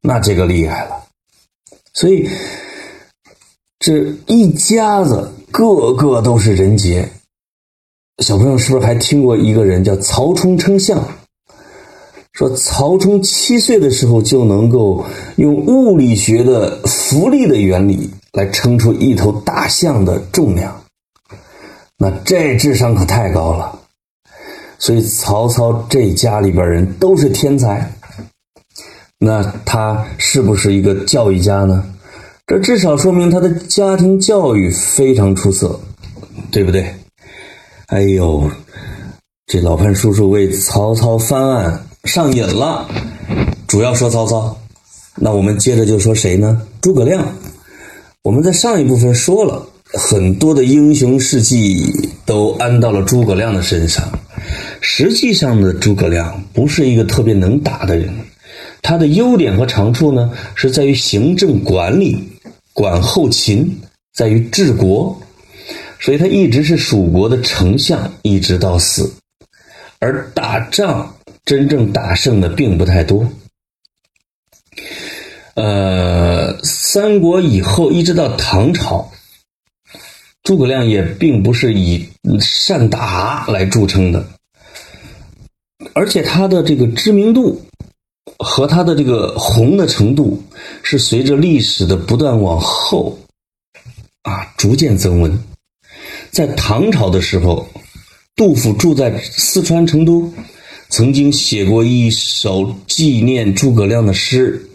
[0.02, 0.92] 那这个厉害了，
[1.96, 2.30] 所以
[3.80, 7.10] 这一家子个个都是人杰。
[8.24, 11.04] 小朋友是不是还听过一个人叫曹冲称象？
[12.34, 15.04] 说曹冲七岁的时候就能够
[15.38, 20.84] 用物理学的浮力的原理来称出一头大象的重量，
[21.98, 23.80] 那这智商可太高了。
[24.78, 27.92] 所以曹操这家里边人都是天才。
[29.18, 31.84] 那他是不是一个教育家呢？
[32.48, 35.78] 这至少说明他的家庭教育非常出色，
[36.50, 36.96] 对不对？
[37.88, 38.50] 哎呦，
[39.48, 42.88] 这老潘叔叔为曹操翻案上瘾了，
[43.68, 44.58] 主要说曹操。
[45.16, 46.62] 那我们接着就说谁呢？
[46.80, 47.22] 诸葛亮。
[48.22, 54.12] 我们在上一部分说了很多的英雄事迹都安到了诸葛亮的身上，
[54.82, 58.14] 实际上的诸葛亮不是一个特别能打的人。
[58.82, 62.22] 他的优点和长处呢，是在于行政管理、
[62.74, 63.80] 管后勤，
[64.14, 65.18] 在于治国，
[66.00, 69.10] 所以他一直是蜀国的丞相，一直到死。
[70.00, 71.16] 而打仗
[71.46, 73.28] 真正打胜的并不太多。
[75.56, 76.58] 呃，
[76.92, 79.08] 三国以后一直到唐朝，
[80.42, 82.04] 诸葛亮也并不是以
[82.42, 84.28] 善打来著称的，
[85.94, 87.62] 而且他的这个知名度。
[88.40, 90.42] 和他的这个红的程度
[90.82, 93.18] 是随着历史的不断往后
[94.24, 95.40] 啊逐渐增温。
[96.32, 97.68] 在唐朝的时候，
[98.36, 100.32] 杜甫住在四川成都，
[100.90, 104.69] 曾经写过一首纪念诸葛亮的诗，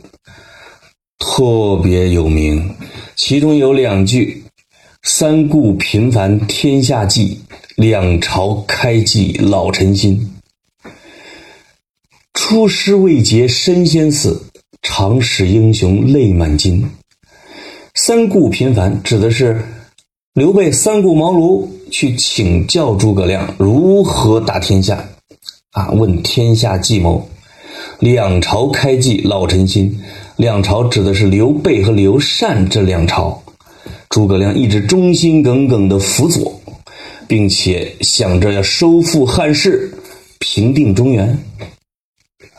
[1.26, 2.74] 特别有名。
[3.16, 4.44] 其中有两句
[5.02, 7.40] ：“三顾频烦天下计，
[7.76, 10.34] 两朝开济老臣心。”
[12.34, 14.44] 出师未捷身先死，
[14.82, 16.86] 常使英雄泪满襟。
[17.94, 19.64] 三顾频繁指的是
[20.34, 25.08] 刘备三顾茅庐去请教诸葛亮如何打天下，
[25.70, 27.26] 啊，问天下计谋。
[28.00, 30.00] 两朝开济老臣心，
[30.36, 33.42] 两朝指的是刘备和刘禅这两朝。
[34.10, 36.60] 诸葛亮一直忠心耿耿的辅佐，
[37.26, 39.92] 并且想着要收复汉室，
[40.38, 41.36] 平定中原。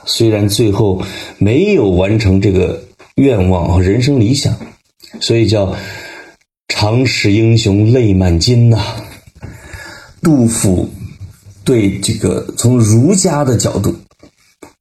[0.06, 1.02] 虽然最后
[1.38, 2.84] 没有完成这个
[3.16, 4.56] 愿望和人生理想，
[5.20, 5.76] 所以叫
[6.68, 8.84] 长使英雄泪满襟呐。
[10.22, 10.90] 杜甫
[11.64, 13.96] 对这个从儒家的角度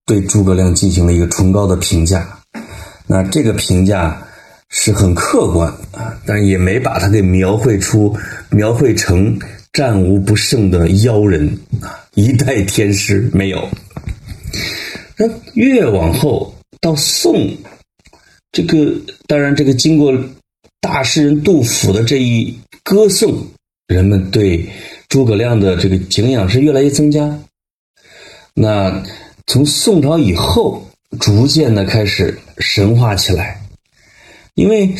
[0.06, 2.38] 对诸葛亮进行了一个崇高的评价，
[3.06, 4.20] 那这个评价
[4.70, 8.16] 是很客观啊，但也没把他给描绘出
[8.50, 9.38] 描绘成
[9.72, 11.46] 战无不胜的妖人
[11.80, 13.68] 啊，一代天师没有。
[15.16, 17.56] 那越往后到宋，
[18.50, 18.92] 这个
[19.26, 20.12] 当然，这个经过
[20.80, 23.32] 大诗人杜甫的这一歌颂，
[23.86, 24.68] 人们对
[25.08, 27.38] 诸葛亮的这个敬仰是越来越增加。
[28.54, 29.02] 那
[29.46, 30.84] 从宋朝以后，
[31.18, 33.60] 逐渐的开始神话起来，
[34.54, 34.94] 因为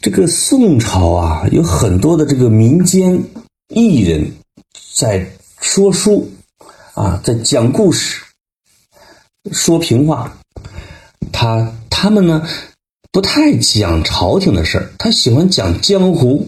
[0.00, 3.22] 这个宋朝啊，有很多的这个民间
[3.68, 4.32] 艺人，
[4.94, 5.26] 在
[5.60, 6.30] 说书
[6.94, 8.22] 啊，在讲故事。
[9.50, 10.38] 说平话，
[11.32, 12.46] 他他们呢
[13.10, 16.46] 不太讲朝廷的事儿，他喜欢讲江湖，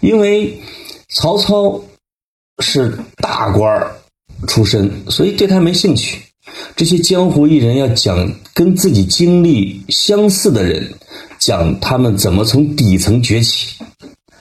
[0.00, 0.60] 因为
[1.08, 1.80] 曹操
[2.58, 3.96] 是大官儿
[4.48, 6.20] 出身，所以对他没兴趣。
[6.76, 10.92] 这些江湖艺人要讲跟自己经历相似的人，
[11.38, 13.82] 讲他们怎么从底层崛起，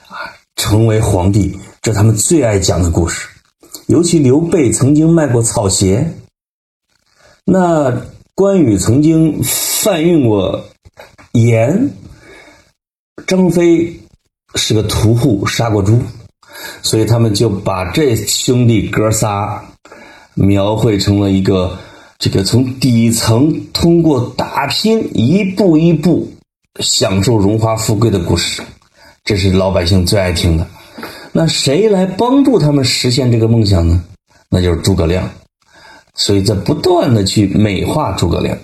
[0.07, 3.27] 啊，成为皇帝，这他们最爱讲的故事。
[3.87, 6.13] 尤其刘备曾经卖过草鞋。
[7.45, 7.91] 那
[8.35, 10.63] 关羽曾经贩运过
[11.31, 11.89] 盐，
[13.25, 13.97] 张飞
[14.55, 15.97] 是个屠户，杀过猪，
[16.81, 19.63] 所以他们就把这兄弟哥仨
[20.33, 21.77] 描绘成了一个
[22.19, 26.27] 这个从底层通过打拼，一步一步
[26.79, 28.61] 享受荣华富贵的故事，
[29.23, 30.67] 这是老百姓最爱听的。
[31.31, 34.03] 那谁来帮助他们实现这个梦想呢？
[34.49, 35.29] 那就是诸葛亮。
[36.15, 38.57] 所以在不断的去美化诸葛亮。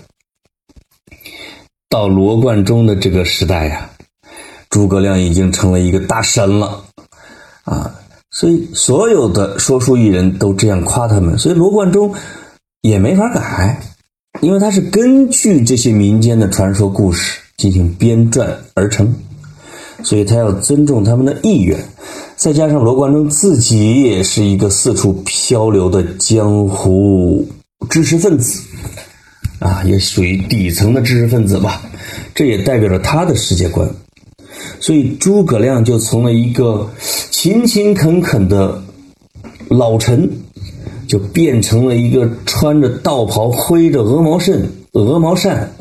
[1.88, 3.88] 到罗贯中的这个时代呀，
[4.72, 6.84] 诸葛亮已经成了一个大神了
[7.66, 7.94] 啊！
[8.32, 12.12] 所以所有的说书艺人都这样夸他们，所以罗贯中
[12.84, 13.82] 也没法改，
[14.42, 19.10] 因为他是根据这些民间的传说故事进行编撰而成，
[20.04, 21.80] 所以他要尊重他们的意愿。
[22.36, 27.48] 再加上罗贯中自己也是一个四处漂流的江湖
[27.90, 28.62] 知识分子。
[29.60, 31.82] 啊，也属于底层的知识分子吧，
[32.36, 33.90] 这也代表着他的世界观。
[34.82, 36.92] 所以诸葛亮就从了一个
[37.32, 38.84] 勤勤恳恳的
[39.70, 40.30] 老臣，
[41.14, 44.60] 就变成了一个穿着道袍、挥着鹅毛扇、
[44.94, 45.72] 鹅毛扇，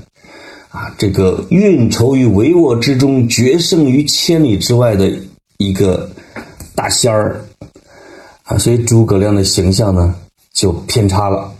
[0.68, 5.10] 啊，这个运筹于帷幄之中、决胜于千里之外的
[5.56, 6.10] 一个
[6.74, 7.42] 大仙儿。
[8.42, 10.14] 啊，所以诸葛亮的形象呢，
[10.52, 11.50] 就偏差了。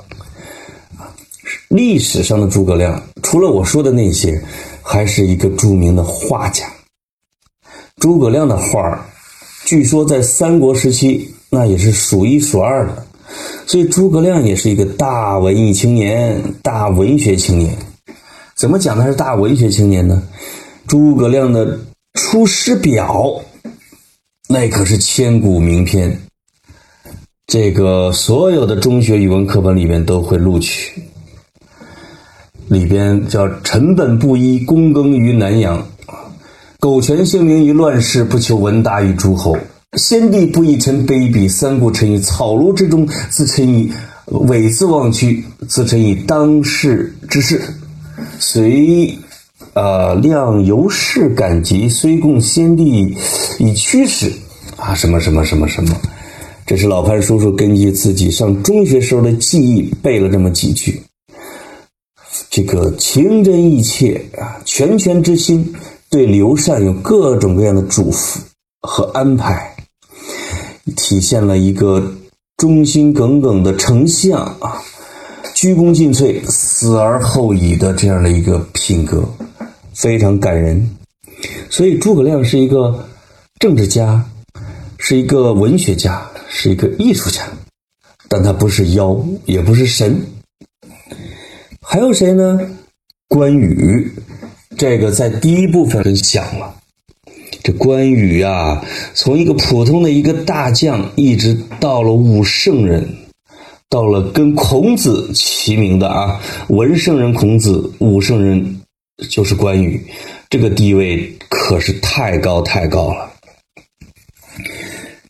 [1.69, 4.39] 历史上的诸葛亮，除了我说的那些，
[4.83, 6.67] 还是一个著名的画家。
[7.97, 9.03] 诸葛亮的画
[9.65, 13.07] 据说在三国时期那也是数一数二的。
[13.67, 17.77] 所以诸葛亮也是一个大文艺青年、大文学青年。
[18.55, 20.23] 怎么讲他是大文学青年呢？
[20.87, 21.77] 诸葛亮的
[22.15, 23.43] 《出师表》，
[24.49, 26.17] 那可是千古名篇，
[27.47, 31.03] 这个所有的中学语文课本里面都会录取。
[32.69, 35.87] 里边叫“臣本布衣，躬耕于南阳，
[36.79, 39.57] 苟全性命于乱世，不求闻达于诸侯。
[39.99, 43.93] 先帝不以臣卑鄙，三顾臣于草庐之中，自臣以
[44.27, 47.61] 猥自忘躯，自臣以当世之事。
[48.39, 49.19] 随
[49.75, 53.15] 啊量由是感激，虽供先帝
[53.59, 54.33] 以驱使
[54.79, 55.95] 啊什么什么什么什么。
[56.65, 61.03] 这是老潘叔叔根据自己上中学时候的记忆背了这么几句。
[62.49, 65.71] 这个情真意切啊，拳拳之心，
[66.09, 68.39] 对刘禅有各种各样的嘱咐
[68.81, 69.72] 和安排，
[70.97, 72.15] 体现了一个
[72.57, 74.83] 忠心耿耿的丞相啊，
[75.55, 79.25] 鞠躬尽瘁，死而后已的这样的一个品格，
[79.95, 80.97] 非常感人。
[81.71, 83.09] 所以诸葛亮是一个
[83.59, 84.25] 政治家，
[84.99, 87.43] 是一个文学家，是一个艺术家，
[88.29, 90.21] 但他不是妖，也不是神。
[91.81, 92.61] 还有谁呢？
[93.29, 94.13] 关羽，
[94.77, 96.75] 这个在第一部分讲了。
[97.63, 98.83] 这关羽呀，
[99.15, 103.09] 从一个普通的一个大将，一直到了武圣人，
[103.89, 108.81] 到了跟孔子齐名的啊，文圣人孔子，武圣人
[109.31, 110.05] 就是关羽，
[110.51, 113.31] 这个地位可是太高太高了。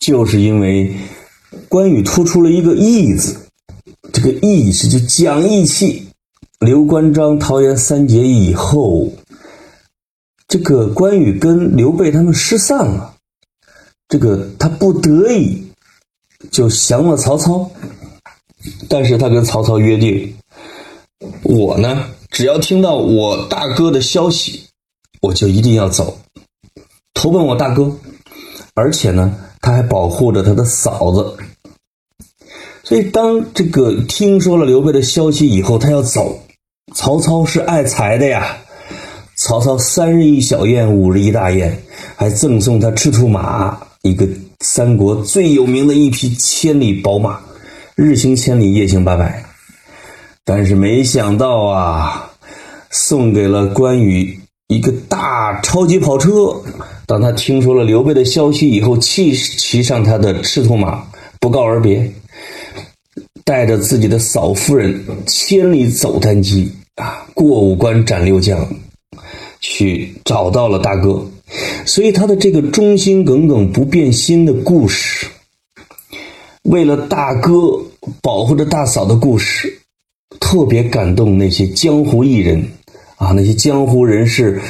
[0.01, 0.91] 就是因为
[1.69, 3.37] 关羽突出了一个义字，
[4.11, 6.07] 这个义是就讲义气。
[6.61, 9.13] 刘关张桃园三结义以后，
[10.53, 13.15] 这个关羽跟刘备他们失散了，
[14.07, 15.67] 这个他不得已
[16.51, 17.71] 就降了曹操，
[18.87, 20.37] 但是他跟曹操约定，
[21.43, 24.65] 我呢只要听到我大哥的消息，
[25.23, 26.19] 我就一定要走，
[27.15, 27.91] 投奔我大哥，
[28.75, 31.35] 而且呢他还保护着他的嫂子，
[32.83, 36.39] 所以当这个听说了刘备的消息以后，他要走。
[36.95, 38.59] 曹操是爱财的呀，
[39.45, 41.77] 曹操三日一小宴，五日一大宴，
[42.15, 44.25] 还赠送他赤兔马，一个
[44.61, 47.41] 三国最有名的一匹千里宝马，
[47.97, 49.45] 日行千里，夜行八百。
[50.45, 52.31] 但是没想到啊，
[52.93, 54.39] 送给了关羽
[54.69, 56.31] 一个大超级跑车。
[57.05, 61.03] 当他听说了刘备的消息以后，骑骑上他的赤兔马，
[61.41, 62.09] 不告而别，
[63.45, 66.73] 带着自己的嫂夫人千里走单骑。
[66.95, 68.65] 啊，过五关斩六将，
[69.63, 71.27] 去找到了大哥，
[71.87, 75.27] 所以他的这个忠心耿耿不变心的故事，
[76.65, 77.81] 为了大哥
[78.21, 79.73] 保护着大嫂的故事，
[80.39, 82.63] 特别感动那些江湖艺人。
[83.17, 84.61] 啊，那些江湖人士，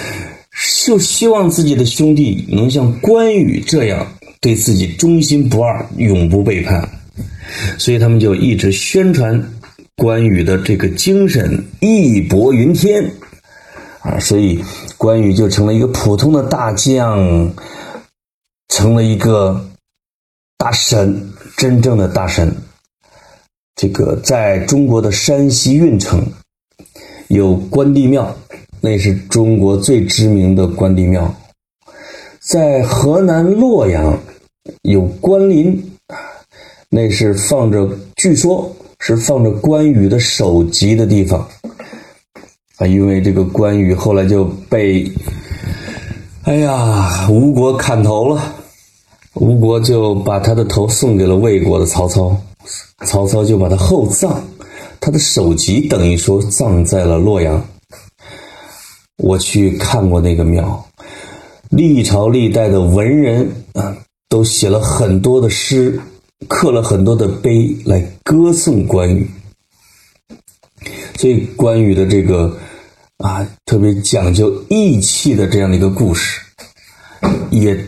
[0.85, 4.07] 就希望自己的兄弟能像关羽这样
[4.43, 6.87] 对自己忠心不二，永不背叛，
[7.79, 9.43] 所以他们就一直宣传。
[9.95, 13.11] 关羽的这个精神义薄云天。
[14.03, 14.63] 啊，所以
[14.99, 17.53] 关羽就成了一个普通的大将，
[18.69, 19.65] 成了一个
[20.59, 22.55] 大神，真正的大神。
[23.77, 26.25] 这个在中国的山西运城
[27.29, 28.37] 有关帝庙，
[28.81, 31.35] 那是中国最知名的关帝庙。
[32.41, 34.19] 在河南洛阳
[34.83, 35.93] 有关林，
[36.89, 41.49] 那是放着，据说是放着关羽的首级的地方
[42.87, 45.11] 因为这个关羽后来就被，
[46.45, 48.43] 哎呀，吴国砍头了，
[49.35, 52.37] 吴国就把他的头送给了魏国的曹操，
[53.07, 54.43] 曹操就把他厚葬，
[55.01, 57.65] 他的首级等于说葬在了洛阳。
[59.19, 60.85] 我去看过那个庙。
[61.71, 63.97] 历朝历代的文人啊，
[64.29, 65.99] 都写了很多的诗，
[66.49, 69.31] 刻了很多的碑来歌颂关羽。
[71.17, 72.55] 所以关羽的这个
[73.23, 76.41] 啊，特别讲究义气的这样的一个故事，
[77.51, 77.79] 也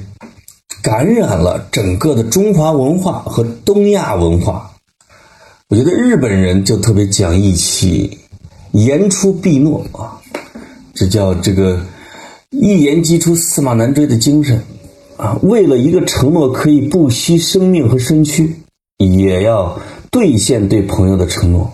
[0.80, 4.70] 感染了整个的中华文化和东亚文化。
[5.68, 8.18] 我觉得日本人就特别讲义气，
[8.72, 10.22] 言出必诺啊，
[10.94, 11.84] 这叫这个。
[12.56, 14.62] 一言击出驷马难追的精神，
[15.16, 18.54] 啊，为了一个承诺可以不惜生命和身躯，
[18.98, 19.76] 也要
[20.12, 21.68] 兑现对朋友的承诺。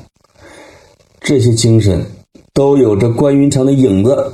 [1.21, 2.03] 这些精神
[2.53, 4.33] 都有着关云长的影子。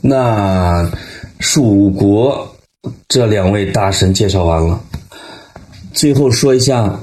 [0.00, 0.90] 那
[1.38, 2.56] 蜀国
[3.08, 4.80] 这两位大神介绍完了，
[5.92, 6.98] 最后说一下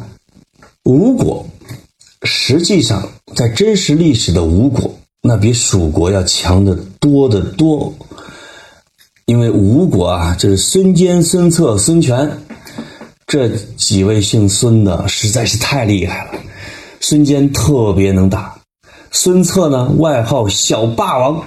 [0.83, 1.45] 吴国。
[2.23, 4.93] 实际上，在真实历史的吴国。
[5.23, 7.93] 那比蜀国要强的多得多，
[9.25, 12.29] 因为吴国啊，就是孙坚、孙策、孙权
[13.27, 16.31] 这几位姓孙的实在是太厉害了。
[16.99, 18.55] 孙坚特别能打，
[19.13, 21.43] 孙策呢外号小霸王，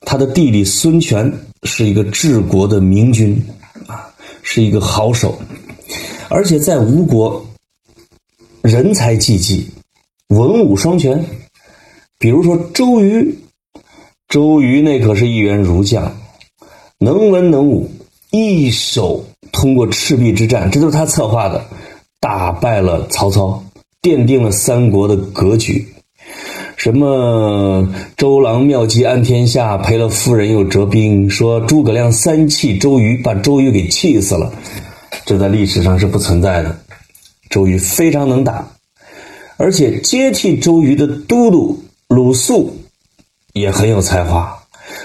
[0.00, 1.32] 他的弟弟孙权
[1.62, 3.42] 是一个治国的明君
[3.86, 4.06] 啊，
[4.42, 5.38] 是一个好手，
[6.28, 7.42] 而且在吴国
[8.62, 9.66] 人才济济，
[10.28, 11.24] 文武双全。
[12.18, 13.34] 比如说周瑜，
[14.28, 16.14] 周瑜那可是一员儒将，
[16.98, 17.90] 能文能武，
[18.30, 21.64] 一手通过赤壁之战，这都是他策划的，
[22.20, 23.64] 打败了曹操，
[24.02, 25.88] 奠定了三国的格局。
[26.80, 34.50] 什么周郎妙计安天下，赔了夫人又折兵，说诸葛亮三气周瑜，把周瑜给气死了，
[35.26, 36.74] 这在历史上是不存在的。
[37.50, 38.66] 周瑜非常能打，
[39.58, 41.78] 而且接替周瑜的都督。
[42.08, 42.74] 鲁肃
[43.52, 44.58] 也很有才华，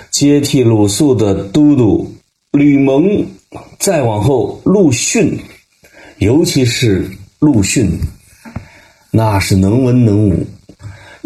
[0.09, 2.09] 接替鲁肃的都督
[2.51, 3.25] 吕蒙，
[3.79, 5.37] 再往后陆逊，
[6.19, 7.99] 尤其是陆逊，
[9.11, 10.47] 那是能文能武，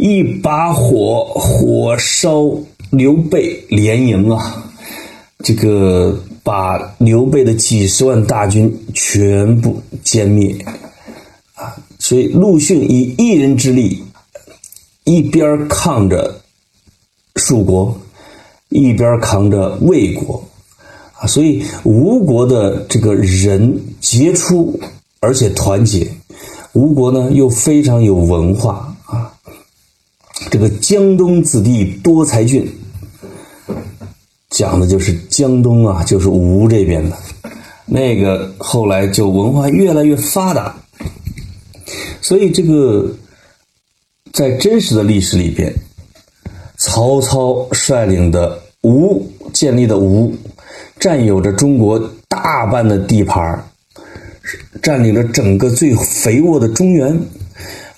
[0.02, 2.50] 一把火火烧
[2.89, 4.64] 刘备连营啊，
[5.39, 10.56] 这个把刘备的几十万大军全部歼灭
[11.54, 14.02] 啊，所以陆逊以一人之力。
[15.04, 16.39] 一边抗着
[17.36, 18.00] 蜀国，
[18.70, 20.41] 一边扛着魏国，
[21.20, 24.80] 啊，所以吴国的这个人杰出
[25.20, 26.10] 而且团结，
[26.72, 28.89] 吴国呢又非常有文化。
[30.50, 32.68] 这个江东子弟多才俊，
[34.50, 37.18] 讲的就是江东啊，就是吴这边的，
[37.86, 40.76] 那个后来就文化越来越发达，
[42.22, 43.14] 所以这个。
[44.32, 45.74] 在真实的历史里边，
[46.78, 50.34] 曹操率领的吴建立的吴，
[51.00, 53.62] 占有着中国大半的地盘
[54.84, 57.20] 占领着整个最肥沃的中原，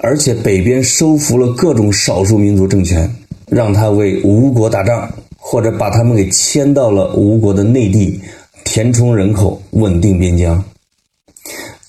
[0.03, 3.09] 而且北边收服了各种少数民族政权，
[3.47, 8.19] 让他为吴国打仗，或者把他们给迁到了吴国的内地，
[8.63, 10.63] 填充人口，稳定边疆。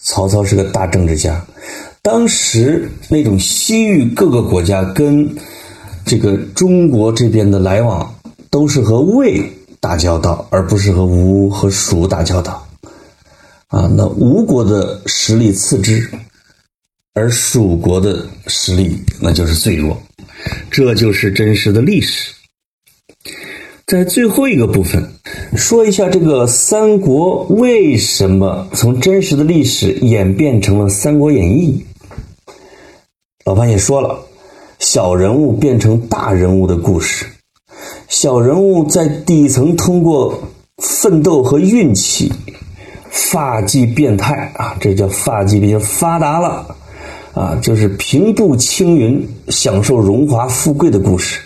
[0.03, 1.43] 曹操是个大政治家。
[2.03, 5.27] 当时那种西域各个国家跟
[6.05, 8.15] 这个中国这边的来往，
[8.51, 9.41] 都是和魏
[9.81, 12.67] 打交道，而不是和吴和蜀打交道。
[13.69, 16.11] 啊，那吴国的实力次之，
[17.15, 20.01] 而蜀国的实力那就是最弱。
[20.71, 22.33] 这就是真实的历史。
[23.87, 25.07] 在最后一个部分，
[25.55, 31.85] 说一下这个三国为什么从真实的历史演变成了《三国演义》。
[33.45, 34.25] 老潘也说了，
[34.79, 37.27] 小人物变成大人物的故事，
[38.09, 40.43] 小人物在底层通过
[40.79, 42.33] 奋斗和运气，
[43.11, 46.75] 发迹变态啊，这叫发迹变发达了
[47.35, 51.41] 啊，就是平步青云，享受荣华富贵的故事，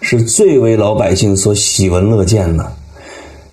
[0.00, 2.72] 是最为老百姓所喜闻乐见的。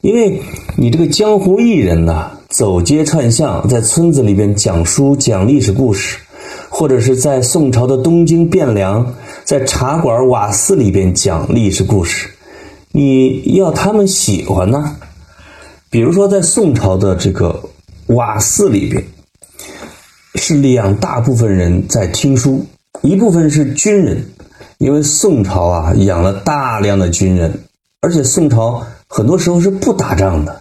[0.01, 0.41] 因为
[0.75, 6.17] 你这个江湖艺人呐，走街串巷，在村子里边讲书讲历史故事。
[6.73, 9.13] 或者是在宋朝的东京汴梁，
[9.43, 12.29] 在茶馆瓦肆里边讲历史故事，
[12.93, 14.95] 你要他们喜欢呢？
[15.89, 17.61] 比如说在宋朝的这个
[18.07, 19.03] 瓦肆里边，
[20.41, 22.65] 是两大部分人在听书，
[23.03, 24.25] 一部分是军人，
[24.79, 27.53] 因为宋朝啊养了大量的军人，
[28.01, 30.59] 而且宋朝很多时候是不打仗的，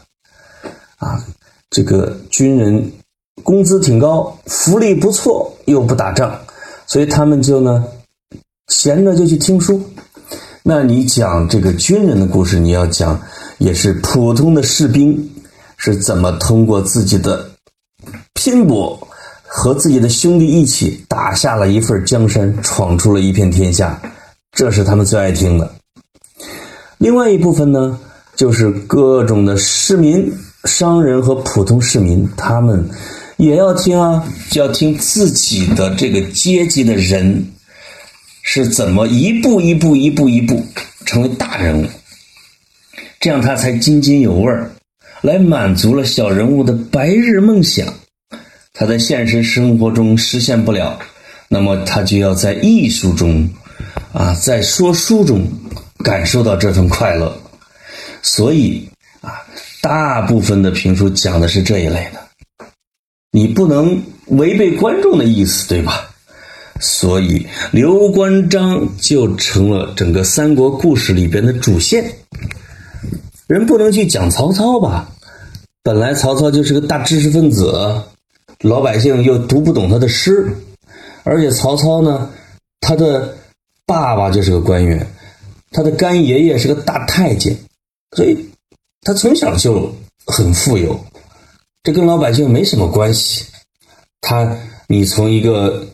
[0.98, 1.18] 啊，
[1.70, 2.92] 这个军人
[3.42, 6.38] 工资挺高，福利不错，又不打仗，
[6.86, 7.82] 所以他们就呢
[8.68, 9.82] 闲着就去听书。
[10.62, 13.18] 那你讲这个军人的故事，你要讲
[13.56, 15.30] 也是普通的士兵
[15.78, 17.50] 是怎么通过自己的
[18.34, 19.08] 拼搏。
[19.52, 24.00] 和自己的兄弟一起打下了一份江山，闯出了一片天下，
[24.52, 25.74] 这是他们最爱听的。
[26.98, 27.98] 另外一部分呢，
[28.36, 30.32] 就是各种的市民、
[30.66, 32.88] 商人和普通市民，他们
[33.38, 37.44] 也要听啊，就要听自己的这个阶级的人
[38.42, 40.64] 是怎么一步一步、一步一步
[41.04, 41.86] 成为大人物，
[43.18, 44.70] 这样他才津津有味儿，
[45.22, 47.84] 来满足了小人物的白日梦想。
[48.80, 50.98] 他在现实生活中实现不了，
[51.50, 53.46] 那么他就要在艺术中，
[54.10, 55.46] 啊，在说书中
[56.02, 57.30] 感受到这份快乐。
[58.22, 58.88] 所以
[59.20, 59.36] 啊，
[59.82, 62.66] 大部分的评书讲的是这一类的，
[63.32, 66.08] 你不能违背观众的意思，对吧？
[66.80, 72.10] 所以刘关张就成了整个三国故事里边的主线。
[73.46, 75.06] 人不能去讲曹操吧？
[75.82, 78.02] 本来曹操就是个大知识分子。
[78.62, 80.54] 老百姓又读不懂他的诗，
[81.24, 82.30] 而且曹操呢，
[82.80, 83.34] 他的
[83.86, 85.06] 爸爸就是个官员，
[85.70, 87.56] 他的干爷爷是个大太监，
[88.14, 88.50] 所以
[89.00, 89.90] 他从小就
[90.26, 90.98] 很富有，
[91.82, 93.46] 这跟老百姓没什么关系。
[94.20, 94.54] 他，
[94.88, 95.86] 你从一个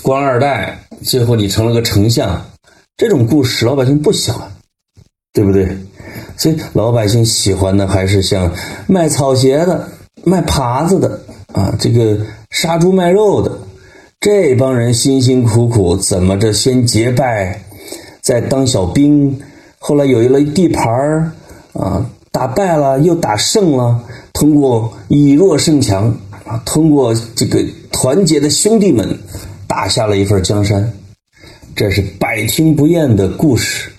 [0.00, 2.40] 官二代，最后你成了个丞相，
[2.96, 4.48] 这种故事老百姓不喜欢，
[5.32, 5.76] 对不对？
[6.36, 8.54] 所以老百姓喜欢的还是像
[8.86, 9.88] 卖草鞋的、
[10.22, 11.20] 卖耙子的。
[11.56, 12.18] 啊，这个
[12.50, 13.50] 杀猪卖肉的
[14.20, 17.58] 这帮人辛辛苦苦，怎么着先结拜，
[18.20, 19.40] 再当小兵，
[19.78, 21.32] 后来有一了地盘儿，
[21.72, 23.98] 啊，打败了又打胜了，
[24.34, 29.18] 通过以弱胜强，啊，通过这个团结的兄弟们，
[29.66, 30.92] 打下了一份江山。
[31.74, 33.90] 这是百听不厌的故事，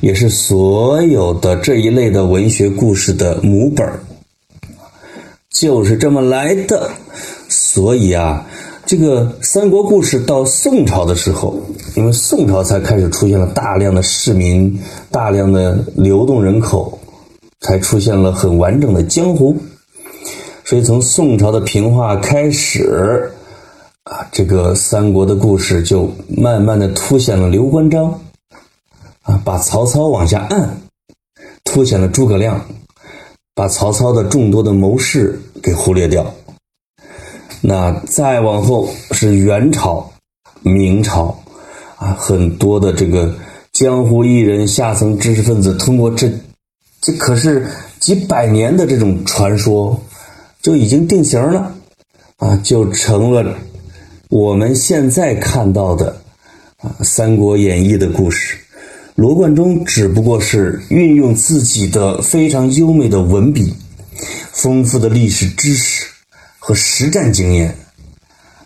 [0.00, 4.00] 也是所有的这一类的文学故事的母本儿。
[5.50, 6.90] 就是这么来的，
[7.74, 8.46] 所以啊，
[8.84, 11.58] 这个三国故事到宋朝的时候，
[11.96, 14.78] 因为宋朝才开始出现了大量的市民、
[15.10, 16.98] 大量的流动人口，
[17.60, 19.56] 才出现了很完整的江湖。
[20.66, 23.32] 所以从宋朝的平话开始，
[24.02, 28.20] 啊，这个三国的故事就慢慢的凸显了刘关张，
[29.22, 30.78] 啊，把曹操往下按，
[31.64, 32.60] 凸显了诸葛亮。
[33.54, 36.34] 把曹操的众多的谋士给忽略掉，
[37.64, 40.12] 那再往后是元朝、
[40.62, 41.40] 明朝，
[41.94, 43.32] 啊，很多的这个
[43.72, 46.28] 江湖艺人、下层知识分子，通过这，
[47.00, 47.64] 这可是
[48.00, 50.02] 几百年的这种传说，
[50.60, 51.72] 就已经定型了，
[52.38, 53.56] 啊，就成了
[54.28, 56.16] 我们现在看到的
[56.78, 58.56] 啊《三国演义》的故事。
[59.14, 63.72] 罗贯中只不过是运用自己的非常优美的文笔、
[64.50, 66.06] 丰富的历史知识
[66.64, 67.76] 和实战经验，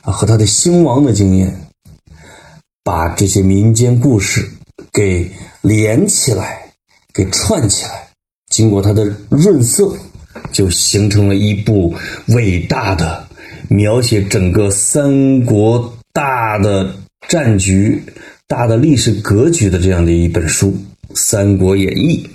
[0.02, 1.50] 啊，和他的兴亡的经验，
[2.84, 4.46] 把这些民间故事
[4.92, 5.26] 给
[5.62, 6.70] 连起来，
[7.14, 8.06] 给串起来，
[8.50, 9.96] 经过他的润色，
[10.52, 11.94] 就形成了一部
[12.28, 13.26] 伟大的
[13.70, 16.94] 描写整个三国大的
[17.26, 18.02] 战局。
[18.46, 20.68] 大的历史格局的这样的一本书
[21.14, 22.28] 《三国演义》。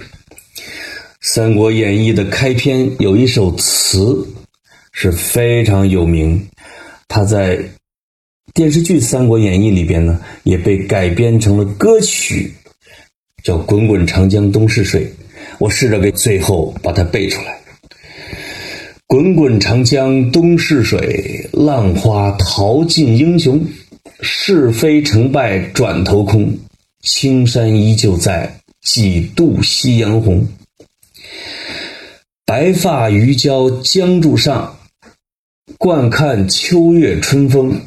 [1.22, 4.28] 《三国演义》的开篇有一首词
[4.92, 6.48] 是非常有名，
[7.08, 7.60] 他在
[8.54, 12.54] 电视剧《三国演义》里边呢也被改编成了歌曲，
[13.44, 15.06] 叫《滚滚长江东逝水》。
[15.58, 17.60] 我试着给最后把它背出来
[19.08, 23.64] ：“滚滚长江东逝水，浪花淘尽英雄。”
[24.24, 26.56] 是非成败转头空，
[27.02, 30.48] 青山依旧在，几度夕阳红。
[32.46, 34.78] 白发渔樵江渚上，
[35.78, 37.82] 惯看秋月春风。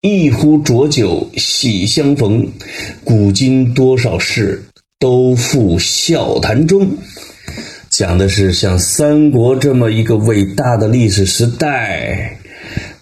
[0.00, 2.48] 一壶浊酒喜相逢，
[3.04, 4.62] 古今多少事，
[4.98, 6.88] 都付笑谈中。
[7.90, 12.38] 讲的是像三国这么一个伟大的历史时代，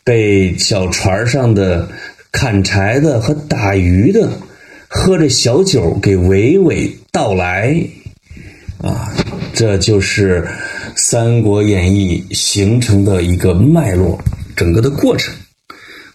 [0.05, 1.89] 被小船上的。
[2.33, 4.31] 砍柴的和打鱼的，
[4.89, 7.75] 喝着小酒给娓娓道来，
[8.77, 9.11] 啊，
[9.55, 10.43] 这就是
[10.99, 14.19] 《三国演义》形成的一个脉络，
[14.57, 15.35] 整个的过程。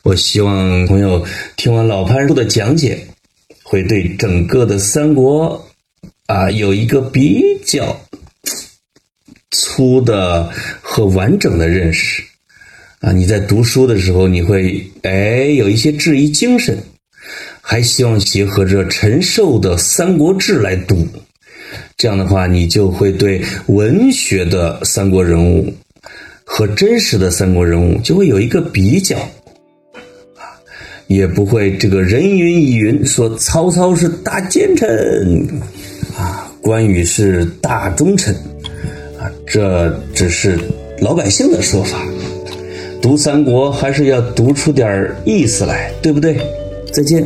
[0.01, 1.23] 我希望朋友
[1.55, 3.07] 听完老潘叔的讲解，
[3.61, 5.69] 会对整个的三国
[6.25, 7.95] 啊有一个比较
[9.51, 10.49] 粗的
[10.81, 12.23] 和完整的认识。
[13.01, 16.75] 啊，你在读书的时候，你会哎有一些质疑精神，
[17.61, 21.07] 还希望结合着陈寿的《三国志》来读，
[22.01, 25.71] 这样的话，你就会对文学的三国人物
[26.43, 29.15] 和真实的三国人物就会有一个比较，
[30.35, 30.57] 啊，
[31.05, 35.47] 也不会这个人云亦云说曹操是大奸臣，
[36.17, 38.33] 啊，关羽是大忠臣，
[39.19, 40.57] 啊，这只是
[41.01, 42.03] 老百姓的说法。
[42.99, 46.35] 读三国还是要读出点意思来，对不对？
[46.91, 47.23] 再见。